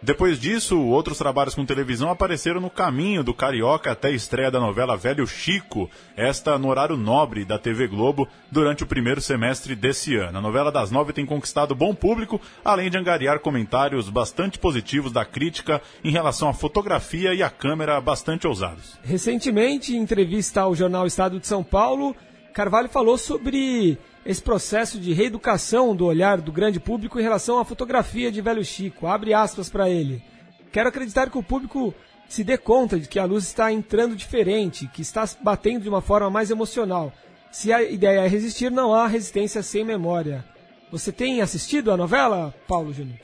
Depois 0.00 0.38
disso, 0.38 0.80
outros 0.80 1.18
trabalhos 1.18 1.56
com 1.56 1.66
televisão 1.66 2.08
apareceram 2.08 2.60
no 2.60 2.70
caminho 2.70 3.24
do 3.24 3.34
Carioca 3.34 3.90
até 3.90 4.08
a 4.08 4.12
estreia 4.12 4.48
da 4.48 4.60
novela 4.60 4.96
Velho 4.96 5.26
Chico, 5.26 5.90
esta 6.16 6.56
no 6.56 6.68
horário 6.68 6.96
nobre 6.96 7.44
da 7.44 7.58
TV 7.58 7.88
Globo, 7.88 8.28
durante 8.48 8.84
o 8.84 8.86
primeiro 8.86 9.20
semestre 9.20 9.74
desse 9.74 10.14
ano. 10.14 10.38
A 10.38 10.40
novela 10.40 10.70
das 10.70 10.92
nove 10.92 11.12
tem 11.12 11.26
conquistado 11.26 11.74
bom 11.74 11.92
público, 11.96 12.40
além 12.64 12.88
de 12.88 12.96
angariar 12.96 13.40
comentários 13.40 14.08
bastante 14.08 14.56
positivos 14.56 15.10
da 15.10 15.24
crítica 15.24 15.82
em 16.04 16.12
relação 16.12 16.48
à 16.48 16.54
fotografia 16.54 17.34
e 17.34 17.42
à 17.42 17.50
câmera 17.50 18.00
bastante 18.00 18.46
ousados. 18.46 18.96
Recentemente, 19.02 19.96
em 19.96 20.00
entrevista 20.00 20.60
ao 20.60 20.76
jornal 20.76 21.08
Estado 21.08 21.40
de 21.40 21.46
São 21.48 21.64
Paulo, 21.64 22.14
Carvalho 22.54 22.88
falou 22.88 23.18
sobre 23.18 23.98
esse 24.28 24.42
processo 24.42 25.00
de 25.00 25.14
reeducação 25.14 25.96
do 25.96 26.04
olhar 26.04 26.38
do 26.38 26.52
grande 26.52 26.78
público 26.78 27.18
em 27.18 27.22
relação 27.22 27.58
à 27.58 27.64
fotografia 27.64 28.30
de 28.30 28.42
Velho 28.42 28.62
Chico. 28.62 29.06
Abre 29.06 29.32
aspas 29.32 29.70
para 29.70 29.88
ele. 29.88 30.22
Quero 30.70 30.90
acreditar 30.90 31.30
que 31.30 31.38
o 31.38 31.42
público 31.42 31.94
se 32.28 32.44
dê 32.44 32.58
conta 32.58 33.00
de 33.00 33.08
que 33.08 33.18
a 33.18 33.24
luz 33.24 33.44
está 33.44 33.72
entrando 33.72 34.14
diferente, 34.14 34.86
que 34.92 35.00
está 35.00 35.26
batendo 35.40 35.80
de 35.80 35.88
uma 35.88 36.02
forma 36.02 36.28
mais 36.28 36.50
emocional. 36.50 37.10
Se 37.50 37.72
a 37.72 37.82
ideia 37.82 38.20
é 38.20 38.28
resistir, 38.28 38.70
não 38.70 38.92
há 38.92 39.06
resistência 39.06 39.62
sem 39.62 39.82
memória. 39.82 40.44
Você 40.92 41.10
tem 41.10 41.40
assistido 41.40 41.90
a 41.90 41.96
novela, 41.96 42.54
Paulo 42.68 42.92
Júnior? 42.92 43.16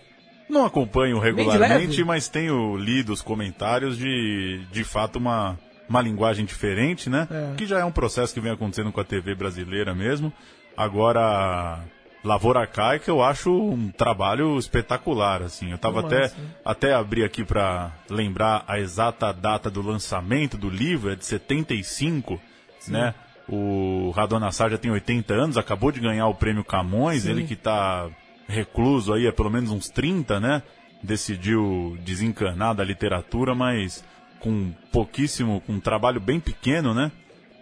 Não 0.49 0.65
acompanho 0.65 1.19
regularmente, 1.19 2.03
mas 2.03 2.29
tenho 2.29 2.79
lido 2.79 3.13
os 3.13 3.21
comentários 3.21 3.99
de, 3.99 4.65
de 4.73 4.85
fato, 4.85 5.17
uma, 5.17 5.59
uma 5.87 6.01
linguagem 6.01 6.47
diferente, 6.47 7.11
né? 7.11 7.29
É. 7.31 7.55
Que 7.57 7.67
já 7.67 7.81
é 7.81 7.85
um 7.85 7.93
processo 7.93 8.33
que 8.33 8.41
vem 8.41 8.53
acontecendo 8.53 8.91
com 8.91 9.01
a 9.01 9.05
TV 9.05 9.35
brasileira 9.35 9.95
mesmo. 9.95 10.33
Agora, 10.77 11.81
Lavoura 12.25 12.61
Arcaica 12.61 13.11
eu 13.11 13.23
acho 13.23 13.53
um 13.53 13.91
trabalho 13.91 14.59
espetacular, 14.59 15.43
assim. 15.43 15.71
Eu 15.71 15.79
tava 15.79 16.01
até, 16.01 16.33
até 16.65 16.95
abri 16.95 17.23
aqui 17.23 17.45
para 17.45 17.93
lembrar 18.09 18.65
a 18.67 18.81
exata 18.81 19.33
data 19.33 19.71
do 19.71 19.83
lançamento 19.83 20.57
do 20.57 20.71
livro, 20.71 21.13
é 21.13 21.17
de 21.17 21.25
75. 21.25 22.41
né? 22.89 23.15
O 23.47 24.11
Radon 24.17 24.39
Nassar 24.39 24.71
já 24.71 24.79
tem 24.79 24.91
80 24.91 25.35
anos, 25.35 25.59
acabou 25.59 25.93
de 25.93 26.01
ganhar 26.01 26.27
o 26.27 26.35
prêmio 26.35 26.65
Camões, 26.65 27.25
Sim. 27.25 27.31
ele 27.31 27.45
que 27.45 27.53
está 27.53 28.09
recluso 28.49 29.13
aí 29.13 29.29
há 29.29 29.33
pelo 29.33 29.51
menos 29.51 29.71
uns 29.71 29.91
30, 29.91 30.41
né? 30.41 30.63
Decidiu 31.03 31.99
desencanar 32.01 32.75
da 32.75 32.83
literatura, 32.83 33.55
mas 33.55 34.03
com 34.41 34.73
pouquíssimo, 34.91 35.61
com 35.61 35.75
um 35.75 35.81
trabalho 35.81 36.21
bem 36.21 36.41
pequeno, 36.41 36.95
né? 36.95 37.13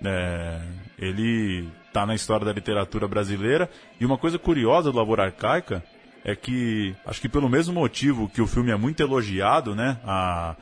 É, 0.04 0.60
ele 0.98 1.68
está 1.92 2.06
na 2.06 2.14
história 2.14 2.46
da 2.46 2.52
literatura 2.52 3.06
brasileira. 3.06 3.68
E 4.00 4.06
uma 4.06 4.16
coisa 4.16 4.38
curiosa 4.38 4.90
do 4.90 4.96
Lavoura 4.96 5.24
Arcaica 5.24 5.84
é 6.24 6.34
que, 6.34 6.94
acho 7.06 7.20
que 7.20 7.28
pelo 7.28 7.48
mesmo 7.48 7.74
motivo 7.74 8.28
que 8.28 8.40
o 8.40 8.46
filme 8.46 8.70
é 8.70 8.76
muito 8.76 9.00
elogiado, 9.00 9.74
né? 9.74 9.98
A, 10.04 10.56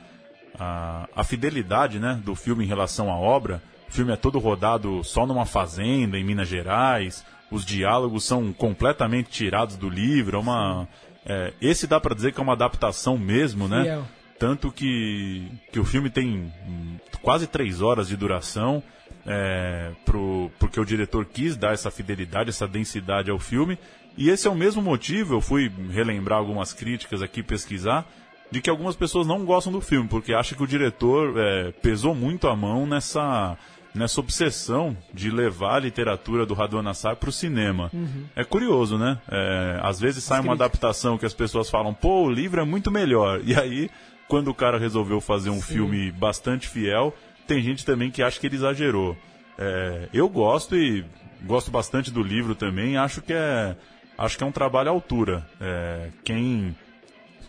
a, 0.59 1.07
a 1.15 1.23
fidelidade 1.23 1.99
né, 1.99 2.19
do 2.23 2.35
filme 2.35 2.65
em 2.65 2.67
relação 2.67 3.09
à 3.09 3.15
obra. 3.15 3.61
O 3.87 3.91
filme 3.91 4.11
é 4.11 4.15
todo 4.15 4.39
rodado 4.39 5.03
só 5.03 5.25
numa 5.25 5.45
fazenda 5.45 6.17
em 6.17 6.23
Minas 6.23 6.47
Gerais. 6.47 7.25
Os 7.49 7.65
diálogos 7.65 8.23
são 8.25 8.51
completamente 8.51 9.29
tirados 9.29 9.75
do 9.75 9.89
livro. 9.89 10.37
É 10.37 10.39
uma, 10.39 10.87
é, 11.25 11.53
esse 11.61 11.87
dá 11.87 11.99
para 11.99 12.15
dizer 12.15 12.33
que 12.33 12.39
é 12.39 12.43
uma 12.43 12.53
adaptação 12.53 13.17
mesmo, 13.17 13.67
né? 13.67 13.83
Fiel. 13.83 14.05
Tanto 14.39 14.71
que, 14.71 15.47
que 15.71 15.79
o 15.79 15.85
filme 15.85 16.09
tem 16.09 16.51
hum, 16.67 16.97
quase 17.21 17.45
três 17.45 17.79
horas 17.79 18.07
de 18.07 18.17
duração, 18.17 18.81
é, 19.25 19.91
pro, 20.05 20.51
porque 20.59 20.79
o 20.79 20.85
diretor 20.85 21.25
quis 21.25 21.55
dar 21.55 21.73
essa 21.73 21.91
fidelidade, 21.91 22.49
essa 22.49 22.67
densidade 22.67 23.29
ao 23.29 23.39
filme. 23.39 23.77
E 24.17 24.29
esse 24.29 24.47
é 24.47 24.51
o 24.51 24.55
mesmo 24.55 24.81
motivo, 24.81 25.35
eu 25.35 25.41
fui 25.41 25.71
relembrar 25.89 26.39
algumas 26.39 26.73
críticas 26.73 27.21
aqui, 27.21 27.41
pesquisar, 27.41 28.05
de 28.51 28.61
que 28.61 28.69
algumas 28.69 28.95
pessoas 28.95 29.25
não 29.25 29.45
gostam 29.45 29.71
do 29.71 29.79
filme, 29.79 30.09
porque 30.09 30.33
acham 30.33 30.57
que 30.57 30.63
o 30.63 30.67
diretor 30.67 31.33
é, 31.37 31.71
pesou 31.71 32.13
muito 32.13 32.47
a 32.49 32.55
mão 32.55 32.85
nessa, 32.85 33.57
nessa 33.95 34.19
obsessão 34.19 34.97
de 35.13 35.31
levar 35.31 35.75
a 35.75 35.79
literatura 35.79 36.45
do 36.45 36.53
Radwan 36.53 36.83
Nassar 36.83 37.15
para 37.15 37.29
o 37.29 37.31
cinema. 37.31 37.89
É 38.35 38.43
curioso, 38.43 38.97
né? 38.97 39.17
É, 39.29 39.79
às 39.81 39.99
vezes 39.99 40.23
sai 40.25 40.41
uma 40.41 40.53
adaptação 40.53 41.17
que 41.17 41.25
as 41.25 41.33
pessoas 41.33 41.69
falam, 41.69 41.93
pô, 41.93 42.25
o 42.25 42.29
livro 42.29 42.59
é 42.59 42.65
muito 42.65 42.91
melhor. 42.91 43.39
E 43.45 43.55
aí, 43.55 43.89
quando 44.27 44.49
o 44.49 44.53
cara 44.53 44.77
resolveu 44.77 45.21
fazer 45.21 45.49
um 45.49 45.61
filme 45.61 46.11
bastante 46.11 46.67
fiel, 46.67 47.13
tem 47.47 47.61
gente 47.61 47.85
também 47.85 48.09
que 48.11 48.21
acha 48.23 48.39
que 48.39 48.47
ele 48.47 48.55
exagerou. 48.55 49.17
É, 49.57 50.09
eu 50.13 50.27
gosto 50.29 50.75
e 50.75 51.05
gosto 51.43 51.69
bastante 51.71 52.11
do 52.11 52.21
livro 52.23 52.55
também, 52.55 52.97
acho 52.97 53.21
que 53.21 53.33
é, 53.33 53.75
acho 54.17 54.37
que 54.37 54.43
é 54.43 54.47
um 54.47 54.51
trabalho 54.51 54.89
à 54.89 54.91
altura. 54.91 55.45
É, 55.59 56.09
quem, 56.23 56.75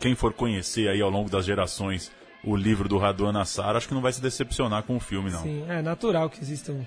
quem 0.00 0.14
for 0.14 0.32
conhecer 0.32 0.88
aí 0.88 1.00
ao 1.00 1.10
longo 1.10 1.30
das 1.30 1.44
gerações 1.44 2.10
o 2.44 2.56
livro 2.56 2.88
do 2.88 2.98
Radwan 2.98 3.32
Nassar, 3.32 3.76
acho 3.76 3.86
que 3.86 3.94
não 3.94 4.00
vai 4.00 4.12
se 4.12 4.20
decepcionar 4.20 4.82
com 4.82 4.96
o 4.96 5.00
filme, 5.00 5.30
não. 5.30 5.42
Sim, 5.42 5.64
é 5.68 5.80
natural 5.80 6.28
que 6.28 6.40
existam 6.40 6.84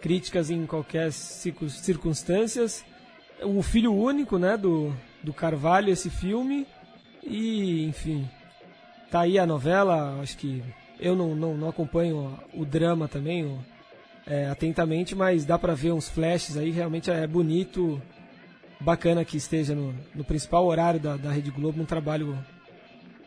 críticas 0.00 0.50
em 0.50 0.64
qualquer 0.66 1.12
circun- 1.12 1.68
circunstâncias. 1.68 2.84
O 3.42 3.62
filho 3.62 3.92
único, 3.92 4.38
né, 4.38 4.56
do, 4.56 4.94
do 5.22 5.32
Carvalho, 5.32 5.90
esse 5.90 6.08
filme. 6.08 6.66
E, 7.24 7.84
enfim, 7.86 8.28
tá 9.10 9.22
aí 9.22 9.36
a 9.38 9.44
novela, 9.44 10.20
acho 10.22 10.38
que 10.38 10.62
eu 11.00 11.14
não, 11.16 11.34
não, 11.34 11.56
não 11.56 11.68
acompanho 11.68 12.38
o 12.54 12.64
drama 12.64 13.06
também 13.08 13.44
o- 13.44 13.58
é, 14.26 14.46
atentamente, 14.48 15.14
mas 15.14 15.44
dá 15.44 15.58
pra 15.58 15.74
ver 15.74 15.92
uns 15.92 16.08
flashes 16.08 16.56
aí, 16.56 16.70
realmente 16.70 17.10
é 17.10 17.26
bonito, 17.26 18.00
bacana 18.80 19.24
que 19.24 19.36
esteja 19.36 19.74
no, 19.74 19.94
no 20.14 20.24
principal 20.24 20.66
horário 20.66 20.98
da, 20.98 21.16
da 21.16 21.30
Rede 21.30 21.50
Globo, 21.50 21.80
um 21.80 21.86
trabalho 21.86 22.36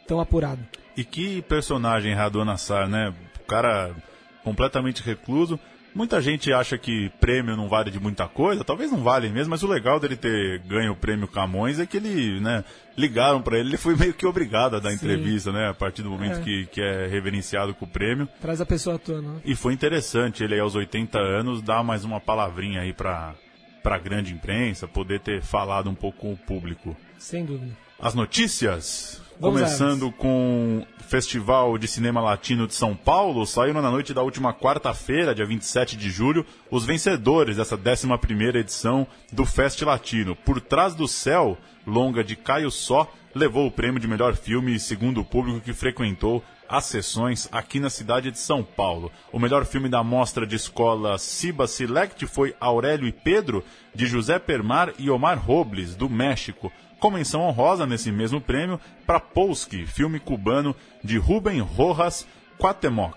tão 0.07 0.19
apurado. 0.19 0.59
E 0.97 1.03
que 1.03 1.41
personagem 1.43 2.13
Radwan 2.13 2.45
Nassar, 2.45 2.87
né? 2.89 3.13
O 3.39 3.43
cara 3.45 3.95
completamente 4.43 5.01
recluso. 5.01 5.57
Muita 5.99 6.21
gente 6.21 6.53
acha 6.53 6.77
que 6.77 7.09
prêmio 7.19 7.57
não 7.57 7.67
vale 7.67 7.91
de 7.91 7.99
muita 7.99 8.25
coisa, 8.25 8.63
talvez 8.63 8.89
não 8.89 9.03
vale 9.03 9.27
mesmo, 9.27 9.49
mas 9.51 9.63
o 9.63 9.67
legal 9.67 9.99
dele 9.99 10.15
ter 10.15 10.59
ganho 10.59 10.93
o 10.93 10.95
prêmio 10.95 11.27
Camões 11.27 11.77
é 11.77 11.85
que 11.85 11.97
ele, 11.97 12.39
né, 12.39 12.63
ligaram 12.97 13.41
pra 13.41 13.59
ele, 13.59 13.67
ele 13.71 13.77
foi 13.77 13.97
meio 13.97 14.13
que 14.13 14.25
obrigado 14.25 14.77
a 14.77 14.79
dar 14.79 14.91
Sim. 14.91 14.95
entrevista, 14.95 15.51
né, 15.51 15.67
a 15.67 15.73
partir 15.73 16.01
do 16.01 16.09
momento 16.09 16.39
É. 16.39 16.41
que, 16.41 16.65
que 16.67 16.81
é 16.81 17.05
reverenciado 17.07 17.73
com 17.73 17.83
o 17.83 17.87
prêmio. 17.87 18.29
Traz 18.39 18.61
a 18.61 18.65
pessoa 18.65 18.95
à 18.95 18.97
tona, 18.97 19.33
né? 19.33 19.41
E 19.43 19.53
foi 19.57 19.73
interessante 19.73 20.41
ele 20.41 20.53
aí 20.53 20.61
aos 20.61 20.73
80 20.73 21.19
anos 21.19 21.61
dar 21.61 21.83
mais 21.83 22.05
uma 22.05 22.21
palavrinha 22.21 22.79
aí 22.79 22.93
pra, 22.93 23.35
pra 23.83 23.97
grande 23.97 24.33
imprensa, 24.33 24.87
poder 24.87 25.19
ter 25.19 25.41
falado 25.41 25.89
um 25.89 25.95
pouco 25.95 26.19
com 26.19 26.31
o 26.31 26.37
público. 26.37 26.95
sem 27.17 27.43
dúvida. 27.43 27.75
As 27.99 28.13
notícias. 28.15 29.21
Vamos 29.41 29.61
Começando 29.61 30.11
com 30.11 30.85
o 30.99 31.03
Festival 31.05 31.77
de 31.77 31.87
Cinema 31.87 32.19
Latino 32.19 32.67
de 32.67 32.73
São 32.73 32.93
Paulo, 32.93 33.45
saíram 33.45 33.81
na 33.81 33.89
noite 33.89 34.13
da 34.13 34.21
última 34.21 34.53
quarta-feira, 34.53 35.33
dia 35.33 35.45
27 35.45 35.95
de 35.95 36.09
julho, 36.09 36.45
os 36.69 36.85
vencedores 36.85 37.55
dessa 37.55 37.77
11ª 37.77 38.55
edição 38.55 39.07
do 39.31 39.45
Fest 39.45 39.81
Latino. 39.81 40.35
Por 40.35 40.59
Trás 40.59 40.93
do 40.93 41.07
Céu, 41.07 41.57
longa 41.87 42.21
de 42.21 42.35
Caio 42.35 42.69
Só, 42.69 43.09
levou 43.33 43.65
o 43.65 43.71
prêmio 43.71 43.97
de 43.97 44.09
melhor 44.09 44.35
filme 44.35 44.77
segundo 44.77 45.21
o 45.21 45.25
público 45.25 45.61
que 45.61 45.71
frequentou 45.71 46.43
as 46.67 46.85
sessões 46.85 47.47
aqui 47.49 47.79
na 47.79 47.89
cidade 47.89 48.31
de 48.31 48.37
São 48.37 48.61
Paulo. 48.61 49.09
O 49.31 49.39
melhor 49.39 49.65
filme 49.65 49.87
da 49.87 50.03
mostra 50.03 50.45
de 50.45 50.57
escola 50.57 51.17
Ciba 51.17 51.65
Select 51.65 52.27
foi 52.27 52.53
Aurélio 52.59 53.07
e 53.07 53.13
Pedro, 53.13 53.63
de 53.95 54.05
José 54.05 54.37
Permar 54.37 54.93
e 54.99 55.09
Omar 55.09 55.39
Robles, 55.39 55.95
do 55.95 56.09
México. 56.09 56.71
Com 56.99 57.11
menção 57.11 57.41
honrosa 57.41 57.85
nesse 57.85 58.11
mesmo 58.11 58.41
prêmio 58.41 58.79
para 59.07 59.21
Polski, 59.21 59.85
filme 59.85 60.19
cubano 60.19 60.75
de 61.01 61.17
Rubem 61.17 61.61
Rojas 61.61 62.27
Quatemoc. 62.59 63.15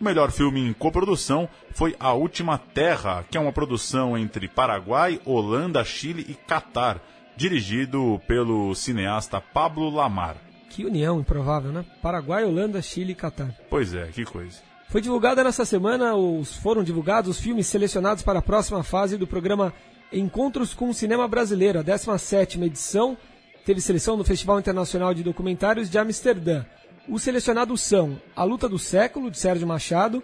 O 0.00 0.04
melhor 0.04 0.30
filme 0.30 0.60
em 0.60 0.72
coprodução 0.72 1.48
foi 1.72 1.96
A 1.98 2.12
Última 2.12 2.56
Terra, 2.56 3.24
que 3.28 3.36
é 3.36 3.40
uma 3.40 3.52
produção 3.52 4.16
entre 4.16 4.46
Paraguai, 4.46 5.20
Holanda, 5.24 5.82
Chile 5.84 6.24
e 6.28 6.34
Catar, 6.34 7.00
dirigido 7.36 8.20
pelo 8.28 8.74
cineasta 8.74 9.40
Pablo 9.40 9.90
Lamar. 9.90 10.36
Que 10.70 10.84
união 10.84 11.18
improvável, 11.18 11.72
né? 11.72 11.84
Paraguai, 12.00 12.44
Holanda, 12.44 12.80
Chile 12.80 13.12
e 13.12 13.16
Catar. 13.16 13.52
Pois 13.68 13.92
é, 13.92 14.06
que 14.06 14.24
coisa. 14.24 14.58
Foi 14.88 15.00
divulgada 15.00 15.42
nessa 15.42 15.64
semana, 15.64 16.14
os, 16.14 16.54
foram 16.56 16.84
divulgados 16.84 17.30
os 17.30 17.40
filmes 17.42 17.66
selecionados 17.66 18.22
para 18.22 18.38
a 18.38 18.42
próxima 18.42 18.84
fase 18.84 19.16
do 19.16 19.26
programa 19.26 19.72
Encontros 20.12 20.72
com 20.72 20.88
o 20.88 20.94
Cinema 20.94 21.26
Brasileiro, 21.26 21.80
a 21.80 21.84
17ª 21.84 22.62
edição. 22.62 23.16
Teve 23.64 23.80
seleção 23.80 24.16
no 24.16 24.24
Festival 24.24 24.60
Internacional 24.60 25.12
de 25.12 25.24
Documentários 25.24 25.90
de 25.90 25.98
Amsterdã. 25.98 26.64
Os 27.08 27.22
selecionados 27.22 27.80
são 27.80 28.20
A 28.34 28.44
Luta 28.44 28.68
do 28.68 28.78
Século, 28.78 29.30
de 29.30 29.38
Sérgio 29.38 29.66
Machado, 29.66 30.22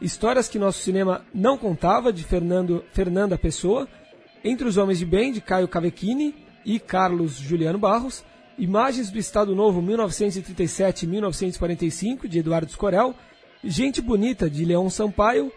Histórias 0.00 0.48
que 0.48 0.58
Nosso 0.58 0.80
Cinema 0.80 1.24
Não 1.32 1.56
Contava, 1.56 2.12
de 2.12 2.24
Fernando, 2.24 2.84
Fernanda 2.92 3.38
Pessoa, 3.38 3.86
Entre 4.42 4.66
os 4.66 4.76
Homens 4.76 4.98
de 4.98 5.06
Bem, 5.06 5.32
de 5.32 5.40
Caio 5.40 5.68
Cavecchini 5.68 6.34
e 6.64 6.80
Carlos 6.80 7.34
Juliano 7.34 7.78
Barros, 7.78 8.24
Imagens 8.58 9.10
do 9.10 9.18
Estado 9.18 9.54
Novo 9.54 9.80
1937 9.80 11.04
e 11.04 11.08
1945, 11.08 12.28
de 12.28 12.40
Eduardo 12.40 12.70
Escorel, 12.70 13.14
Gente 13.62 14.00
Bonita, 14.00 14.50
de 14.50 14.64
Leon 14.64 14.90
Sampaio, 14.90 15.52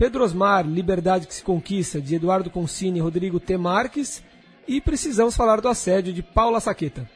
Pedro 0.00 0.24
Osmar, 0.24 0.66
Liberdade 0.66 1.26
que 1.26 1.34
se 1.34 1.44
Conquista, 1.44 2.00
de 2.00 2.14
Eduardo 2.14 2.48
Concini 2.48 2.98
e 2.98 3.02
Rodrigo 3.02 3.38
T. 3.38 3.58
Marques, 3.58 4.24
e 4.66 4.80
Precisamos 4.80 5.36
Falar 5.36 5.60
do 5.60 5.68
Assédio, 5.68 6.10
de 6.10 6.22
Paula 6.22 6.58
Saqueta. 6.58 7.06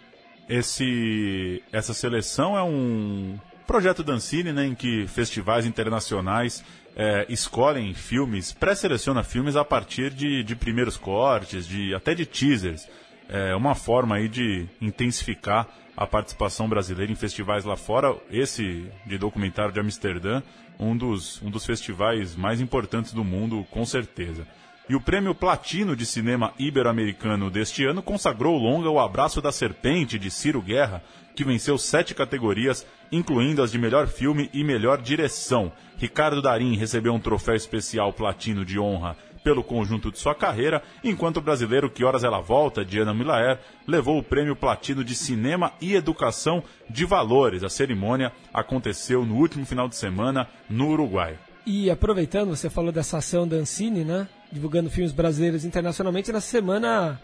Esse, 0.46 1.62
essa 1.72 1.94
seleção 1.94 2.58
é 2.58 2.62
um 2.62 3.38
projeto 3.66 4.04
da 4.04 4.12
Ancine, 4.12 4.52
né, 4.52 4.66
em 4.66 4.74
que 4.74 5.06
festivais 5.06 5.64
internacionais 5.64 6.62
é, 6.94 7.24
escolhem 7.30 7.94
filmes, 7.94 8.52
pré-seleciona 8.52 9.22
filmes 9.22 9.56
a 9.56 9.64
partir 9.64 10.10
de, 10.10 10.44
de 10.44 10.54
primeiros 10.54 10.98
cortes, 10.98 11.66
de 11.66 11.94
até 11.94 12.14
de 12.14 12.26
teasers. 12.26 12.86
É 13.30 13.56
uma 13.56 13.74
forma 13.74 14.16
aí 14.16 14.28
de 14.28 14.66
intensificar 14.78 15.66
a 15.96 16.06
participação 16.06 16.68
brasileira 16.68 17.10
em 17.10 17.14
festivais 17.14 17.64
lá 17.64 17.76
fora. 17.76 18.14
Esse 18.30 18.84
de 19.06 19.16
documentário 19.16 19.72
de 19.72 19.80
Amsterdã, 19.80 20.42
um 20.78 20.96
dos, 20.96 21.40
um 21.42 21.50
dos 21.50 21.64
festivais 21.64 22.34
mais 22.34 22.60
importantes 22.60 23.12
do 23.12 23.24
mundo, 23.24 23.66
com 23.70 23.84
certeza. 23.84 24.46
E 24.88 24.94
o 24.94 25.00
prêmio 25.00 25.34
Platino 25.34 25.96
de 25.96 26.04
Cinema 26.04 26.52
Ibero-Americano 26.58 27.50
deste 27.50 27.84
ano 27.84 28.02
consagrou 28.02 28.56
o 28.56 28.62
longa 28.62 28.90
O 28.90 29.00
Abraço 29.00 29.40
da 29.40 29.50
Serpente, 29.50 30.18
de 30.18 30.30
Ciro 30.30 30.60
Guerra, 30.60 31.02
que 31.34 31.42
venceu 31.42 31.78
sete 31.78 32.14
categorias, 32.14 32.86
incluindo 33.10 33.62
as 33.62 33.72
de 33.72 33.78
melhor 33.78 34.06
filme 34.06 34.50
e 34.52 34.62
melhor 34.62 35.00
direção. 35.00 35.72
Ricardo 35.96 36.42
Darim 36.42 36.76
recebeu 36.76 37.14
um 37.14 37.20
troféu 37.20 37.54
especial 37.54 38.12
platino 38.12 38.64
de 38.64 38.78
honra 38.78 39.16
pelo 39.44 39.62
conjunto 39.62 40.10
de 40.10 40.18
sua 40.18 40.34
carreira, 40.34 40.82
enquanto 41.04 41.36
o 41.36 41.42
brasileiro 41.42 41.90
Que 41.90 42.02
Horas 42.02 42.24
Ela 42.24 42.40
Volta, 42.40 42.82
de 42.82 42.98
Ana 42.98 43.12
Milaer, 43.12 43.60
levou 43.86 44.18
o 44.18 44.22
prêmio 44.22 44.56
platino 44.56 45.04
de 45.04 45.14
Cinema 45.14 45.72
e 45.80 45.94
Educação 45.94 46.64
de 46.88 47.04
Valores. 47.04 47.62
A 47.62 47.68
cerimônia 47.68 48.32
aconteceu 48.52 49.24
no 49.24 49.36
último 49.36 49.66
final 49.66 49.86
de 49.86 49.96
semana 49.96 50.48
no 50.68 50.88
Uruguai. 50.88 51.38
E 51.66 51.90
aproveitando, 51.90 52.48
você 52.48 52.70
falou 52.70 52.90
dessa 52.90 53.18
ação 53.18 53.46
da 53.46 53.56
Ancine, 53.56 54.02
né? 54.02 54.26
Divulgando 54.50 54.90
filmes 54.90 55.12
brasileiros 55.12 55.64
internacionalmente, 55.64 56.32
na 56.32 56.40
semana 56.40 57.20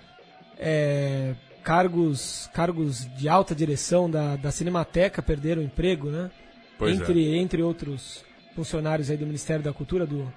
é, 0.58 1.34
cargos, 1.62 2.50
cargos 2.52 3.06
de 3.16 3.28
alta 3.28 3.54
direção 3.54 4.10
da, 4.10 4.36
da 4.36 4.50
Cinemateca 4.50 5.22
perderam 5.22 5.62
emprego, 5.62 6.10
né? 6.10 6.30
Pois 6.78 6.98
é. 6.98 7.02
entre, 7.02 7.38
entre 7.38 7.62
outros 7.62 8.24
funcionários 8.54 9.10
aí 9.10 9.16
do 9.16 9.26
Ministério 9.26 9.62
da 9.62 9.72
Cultura, 9.72 10.06
do, 10.06 10.30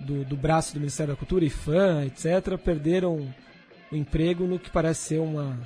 do, 0.00 0.24
do 0.24 0.36
braço 0.36 0.74
do 0.74 0.80
Ministério 0.80 1.14
da 1.14 1.18
Cultura, 1.18 1.44
IFAM, 1.44 2.06
etc., 2.06 2.56
perderam 2.58 3.32
o 3.90 3.96
emprego 3.96 4.44
no 4.44 4.58
que 4.58 4.70
parece 4.70 5.00
ser 5.00 5.18
uma, 5.20 5.58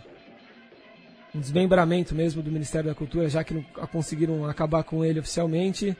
um 1.34 1.40
desmembramento 1.40 2.14
mesmo 2.14 2.42
do 2.42 2.50
Ministério 2.50 2.88
da 2.88 2.94
Cultura, 2.94 3.28
já 3.28 3.42
que 3.44 3.54
não 3.54 3.62
conseguiram 3.88 4.46
acabar 4.46 4.82
com 4.84 5.04
ele 5.04 5.20
oficialmente, 5.20 5.96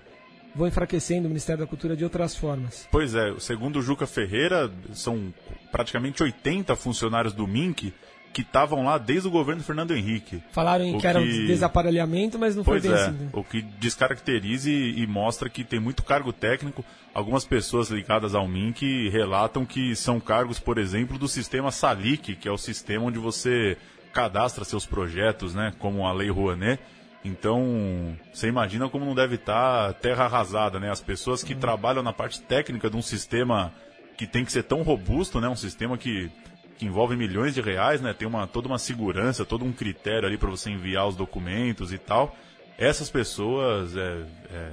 vão 0.55 0.69
enfraquecendo 0.69 1.27
o 1.27 1.29
Ministério 1.29 1.65
da 1.65 1.67
Cultura 1.67 1.97
de 1.97 2.05
outras 2.05 2.37
formas. 2.37 2.89
Pois 2.91 3.15
é, 3.15 3.35
segundo 3.39 3.79
o 3.79 3.83
Juca 3.83 4.07
Ferreira, 4.07 4.71
são 4.93 5.35
praticamente 5.73 6.23
80 6.23 6.77
funcionários 6.77 7.33
do 7.33 7.47
MINC 7.47 7.93
que 8.35 8.43
estavam 8.43 8.85
lá 8.85 8.99
desde 8.99 9.29
o 9.29 9.31
governo 9.31 9.63
Fernando 9.63 9.97
Henrique. 9.97 10.43
Falaram 10.51 10.85
que, 10.93 10.99
que 10.99 11.07
era 11.07 11.21
um 11.21 11.25
desaparelhamento, 11.47 12.37
mas 12.37 12.57
não 12.57 12.65
pois 12.65 12.83
foi 12.83 12.91
bem 12.91 13.01
é, 13.01 13.05
assim. 13.05 13.29
O 13.33 13.45
que 13.45 13.63
descaracteriza 13.63 14.69
e, 14.69 15.01
e, 15.01 15.07
mostra 15.07 15.49
que 15.49 15.63
tem 15.63 15.79
muito 15.79 16.03
cargo 16.03 16.33
técnico. 16.33 16.85
Algumas 17.15 17.45
pessoas 17.45 17.91
ligadas 17.91 18.35
ao 18.35 18.49
MINC 18.49 19.09
relatam 19.09 19.65
que 19.65 19.95
são 19.95 20.19
cargos, 20.19 20.59
por 20.59 20.79
exemplo, 20.79 21.17
do 21.17 21.29
sistema 21.29 21.71
SALIC, 21.71 22.35
que 22.35 22.49
é 22.49 22.51
o 22.51 22.59
sistema 22.59 23.05
onde 23.05 23.21
você 23.21 23.79
cadastra 24.13 24.65
seus 24.65 24.85
projetos, 24.85 25.55
né, 25.55 25.73
como 25.79 26.05
a 26.05 26.13
Lei 26.13 26.29
Rouanet. 26.29 26.81
Então, 27.25 28.17
você 28.33 28.49
imagina 28.49 28.89
como 28.89 29.07
não 29.07 29.15
deve 29.15 29.37
estar 29.37 29.95
terra 29.95 30.25
arrasada, 30.25 30.79
né? 30.79 30.91
As 30.91 31.01
pessoas 31.01 31.43
que 31.43 31.55
uhum. 31.55 31.61
trabalham 31.61 32.03
na 32.03 32.13
parte 32.13 32.43
técnica 32.43 32.91
de 32.91 32.97
um 32.97 33.03
sistema 33.03 33.73
que 34.19 34.27
tem 34.27 34.45
que 34.45 34.53
ser 34.53 34.65
tão 34.65 34.83
robusto, 34.83 35.41
né? 35.41 35.49
Um 35.49 35.57
sistema 35.57 35.97
que 35.97 36.31
que 36.79 36.87
envolve 36.87 37.17
milhões 37.17 37.55
de 37.55 37.61
reais, 37.61 38.01
né? 38.01 38.13
Tem 38.13 38.27
uma, 38.27 38.47
toda 38.47 38.69
uma 38.69 38.79
segurança, 38.79 39.45
todo 39.45 39.65
um 39.65 39.73
critério 39.73 40.27
ali 40.27 40.37
para 40.37 40.51
você 40.51 40.71
enviar 40.71 41.07
os 41.07 41.17
documentos 41.17 41.93
e 41.93 41.99
tal. 41.99 42.37
Essas 42.77 43.09
pessoas 43.09 43.97
é, 43.97 44.27
é, 44.51 44.73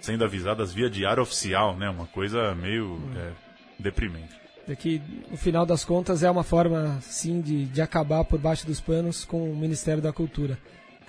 sendo 0.00 0.24
avisadas 0.24 0.72
via 0.72 0.90
diário 0.90 1.22
oficial, 1.22 1.76
né? 1.76 1.88
Uma 1.88 2.06
coisa 2.06 2.54
meio 2.54 3.00
é, 3.16 3.32
deprimente. 3.78 4.38
É 4.68 4.76
que, 4.76 5.00
no 5.30 5.36
final 5.36 5.64
das 5.64 5.84
contas, 5.84 6.22
é 6.22 6.30
uma 6.30 6.44
forma, 6.44 6.98
sim, 7.00 7.40
de, 7.40 7.64
de 7.66 7.82
acabar 7.82 8.24
por 8.24 8.38
baixo 8.38 8.66
dos 8.66 8.80
panos 8.80 9.24
com 9.24 9.50
o 9.50 9.56
Ministério 9.56 10.02
da 10.02 10.12
Cultura. 10.12 10.58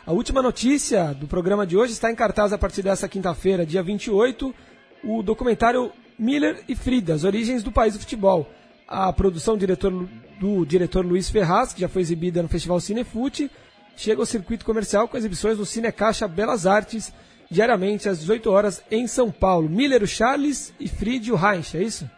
A 0.05 0.11
última 0.11 0.41
notícia 0.41 1.13
do 1.13 1.27
programa 1.27 1.67
de 1.67 1.77
hoje 1.77 1.93
está 1.93 2.09
em 2.09 2.15
cartaz 2.15 2.51
a 2.53 2.57
partir 2.57 2.81
dessa 2.81 3.07
quinta-feira, 3.07 3.65
dia 3.65 3.83
28, 3.83 4.55
o 5.03 5.21
documentário 5.21 5.91
Miller 6.17 6.63
e 6.67 6.75
Frida, 6.75 7.13
as 7.13 7.23
origens 7.23 7.61
do 7.61 7.71
país 7.71 7.93
do 7.93 7.99
futebol 7.99 8.49
a 8.91 9.13
produção 9.13 9.57
diretor, 9.57 10.05
do 10.37 10.65
diretor 10.65 11.05
Luiz 11.05 11.29
Ferraz, 11.29 11.73
que 11.73 11.79
já 11.79 11.87
foi 11.87 12.01
exibida 12.01 12.41
no 12.43 12.49
Festival 12.49 12.79
Cinefute, 12.81 13.49
chega 13.95 14.21
ao 14.21 14.25
circuito 14.25 14.65
comercial 14.65 15.07
com 15.07 15.17
exibições 15.17 15.57
no 15.57 15.65
Cine 15.65 15.89
Caixa 15.93 16.27
Belas 16.27 16.67
Artes, 16.67 17.13
diariamente 17.49 18.09
às 18.09 18.19
18 18.19 18.51
horas 18.51 18.83
em 18.91 19.07
São 19.07 19.31
Paulo. 19.31 19.69
Miller, 19.69 20.03
o 20.03 20.07
Charles 20.07 20.73
e 20.77 20.89
Fried, 20.89 21.31
o 21.31 21.35
Reich, 21.35 21.77
é 21.77 21.83
isso? 21.83 22.09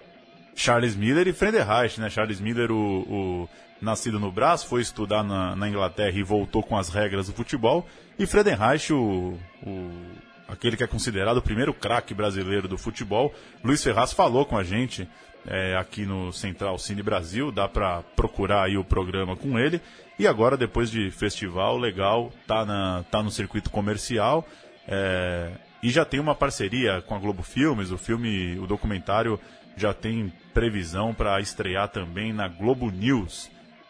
Charles 0.56 0.96
Miller 0.96 1.28
e 1.28 1.34
Frederreich, 1.34 2.00
né? 2.02 2.10
Charles 2.10 2.40
Miller, 2.40 2.72
o, 2.72 3.02
o, 3.02 3.50
nascido 3.80 4.20
no 4.20 4.32
Brás, 4.32 4.64
foi 4.64 4.82
estudar 4.82 5.24
na, 5.24 5.56
na, 5.56 5.70
Inglaterra 5.70 6.18
e 6.18 6.24
voltou 6.24 6.64
com 6.64 6.76
as 6.76 6.90
regras 6.90 7.28
do 7.28 7.34
futebol. 7.34 7.88
E 8.18 8.26
Frederreich, 8.26 8.94
o, 8.94 9.38
o, 9.66 9.92
aquele 10.48 10.76
que 10.76 10.84
é 10.84 10.88
considerado 10.88 11.38
o 11.38 11.42
primeiro 11.42 11.74
craque 11.74 12.14
brasileiro 12.14 12.68
do 12.68 12.78
futebol. 12.78 13.34
Luiz 13.64 13.84
Ferraz 13.84 14.12
falou 14.12 14.46
com 14.46 14.58
a 14.58 14.64
gente 14.64 15.08
é, 15.48 15.76
aqui 15.76 16.06
no 16.06 16.32
Central 16.32 16.78
Cine 16.78 17.04
Brasil, 17.04 17.52
dá 17.52 17.68
para 17.68 18.02
procurar 18.16 18.64
aí 18.64 18.78
o 18.78 18.84
programa 18.84 19.36
com 19.36 19.58
ele. 19.60 19.82
E 20.18 20.28
agora, 20.28 20.56
depois 20.56 20.92
de 20.92 21.10
festival 21.12 21.78
legal, 21.78 22.32
tá, 22.48 22.66
na, 22.66 23.04
tá 23.10 23.24
no 23.24 23.32
circuito 23.32 23.70
comercial 23.70 24.48
é, 24.88 25.52
e 25.82 25.90
já 25.90 26.06
tem 26.06 26.20
uma 26.20 26.36
parceria 26.36 27.02
com 27.02 27.16
a 27.16 27.20
Globo 27.20 27.44
Filmes. 27.44 27.92
O 27.92 27.98
filme, 27.98 28.58
o 28.60 28.68
documentário 28.68 29.40
já 29.76 29.94
tem 29.94 30.32
previsão 30.54 31.14
para 31.14 31.40
estrear 31.40 31.90
também 31.90 32.32
na 32.32 32.48
Globo 32.48 32.92
News. 32.92 33.50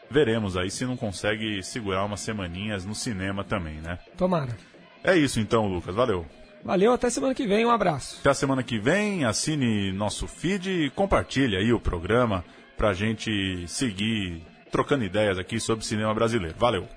Veremos 0.10 0.56
aí 0.56 0.70
se 0.70 0.86
não 0.86 0.96
consegue 0.96 1.62
segurar 1.64 2.06
umas 2.06 2.22
semaninhas 2.22 2.86
no 2.86 2.96
cinema 2.96 3.44
também, 3.44 3.76
né? 3.76 4.00
Tomara. 4.18 4.56
É 5.04 5.18
isso 5.18 5.40
então, 5.40 5.68
Lucas. 5.68 5.94
Valeu. 5.94 6.26
Valeu, 6.64 6.94
até 6.94 7.10
semana 7.10 7.36
que 7.36 7.46
vem, 7.46 7.66
um 7.66 7.72
abraço. 7.72 8.20
Até 8.22 8.30
a 8.30 8.34
semana 8.34 8.64
que 8.64 8.80
vem, 8.80 9.26
assine 9.26 9.92
nosso 9.92 10.28
feed 10.28 10.86
e 10.86 10.90
compartilhe 10.90 11.58
aí 11.58 11.74
o 11.74 11.80
programa 11.80 12.44
pra 12.78 12.94
gente 12.94 13.66
seguir 13.68 14.42
trocando 14.72 15.04
ideias 15.04 15.38
aqui 15.38 15.60
sobre 15.60 15.86
cinema 15.86 16.14
brasileiro. 16.14 16.56
Valeu! 16.58 16.88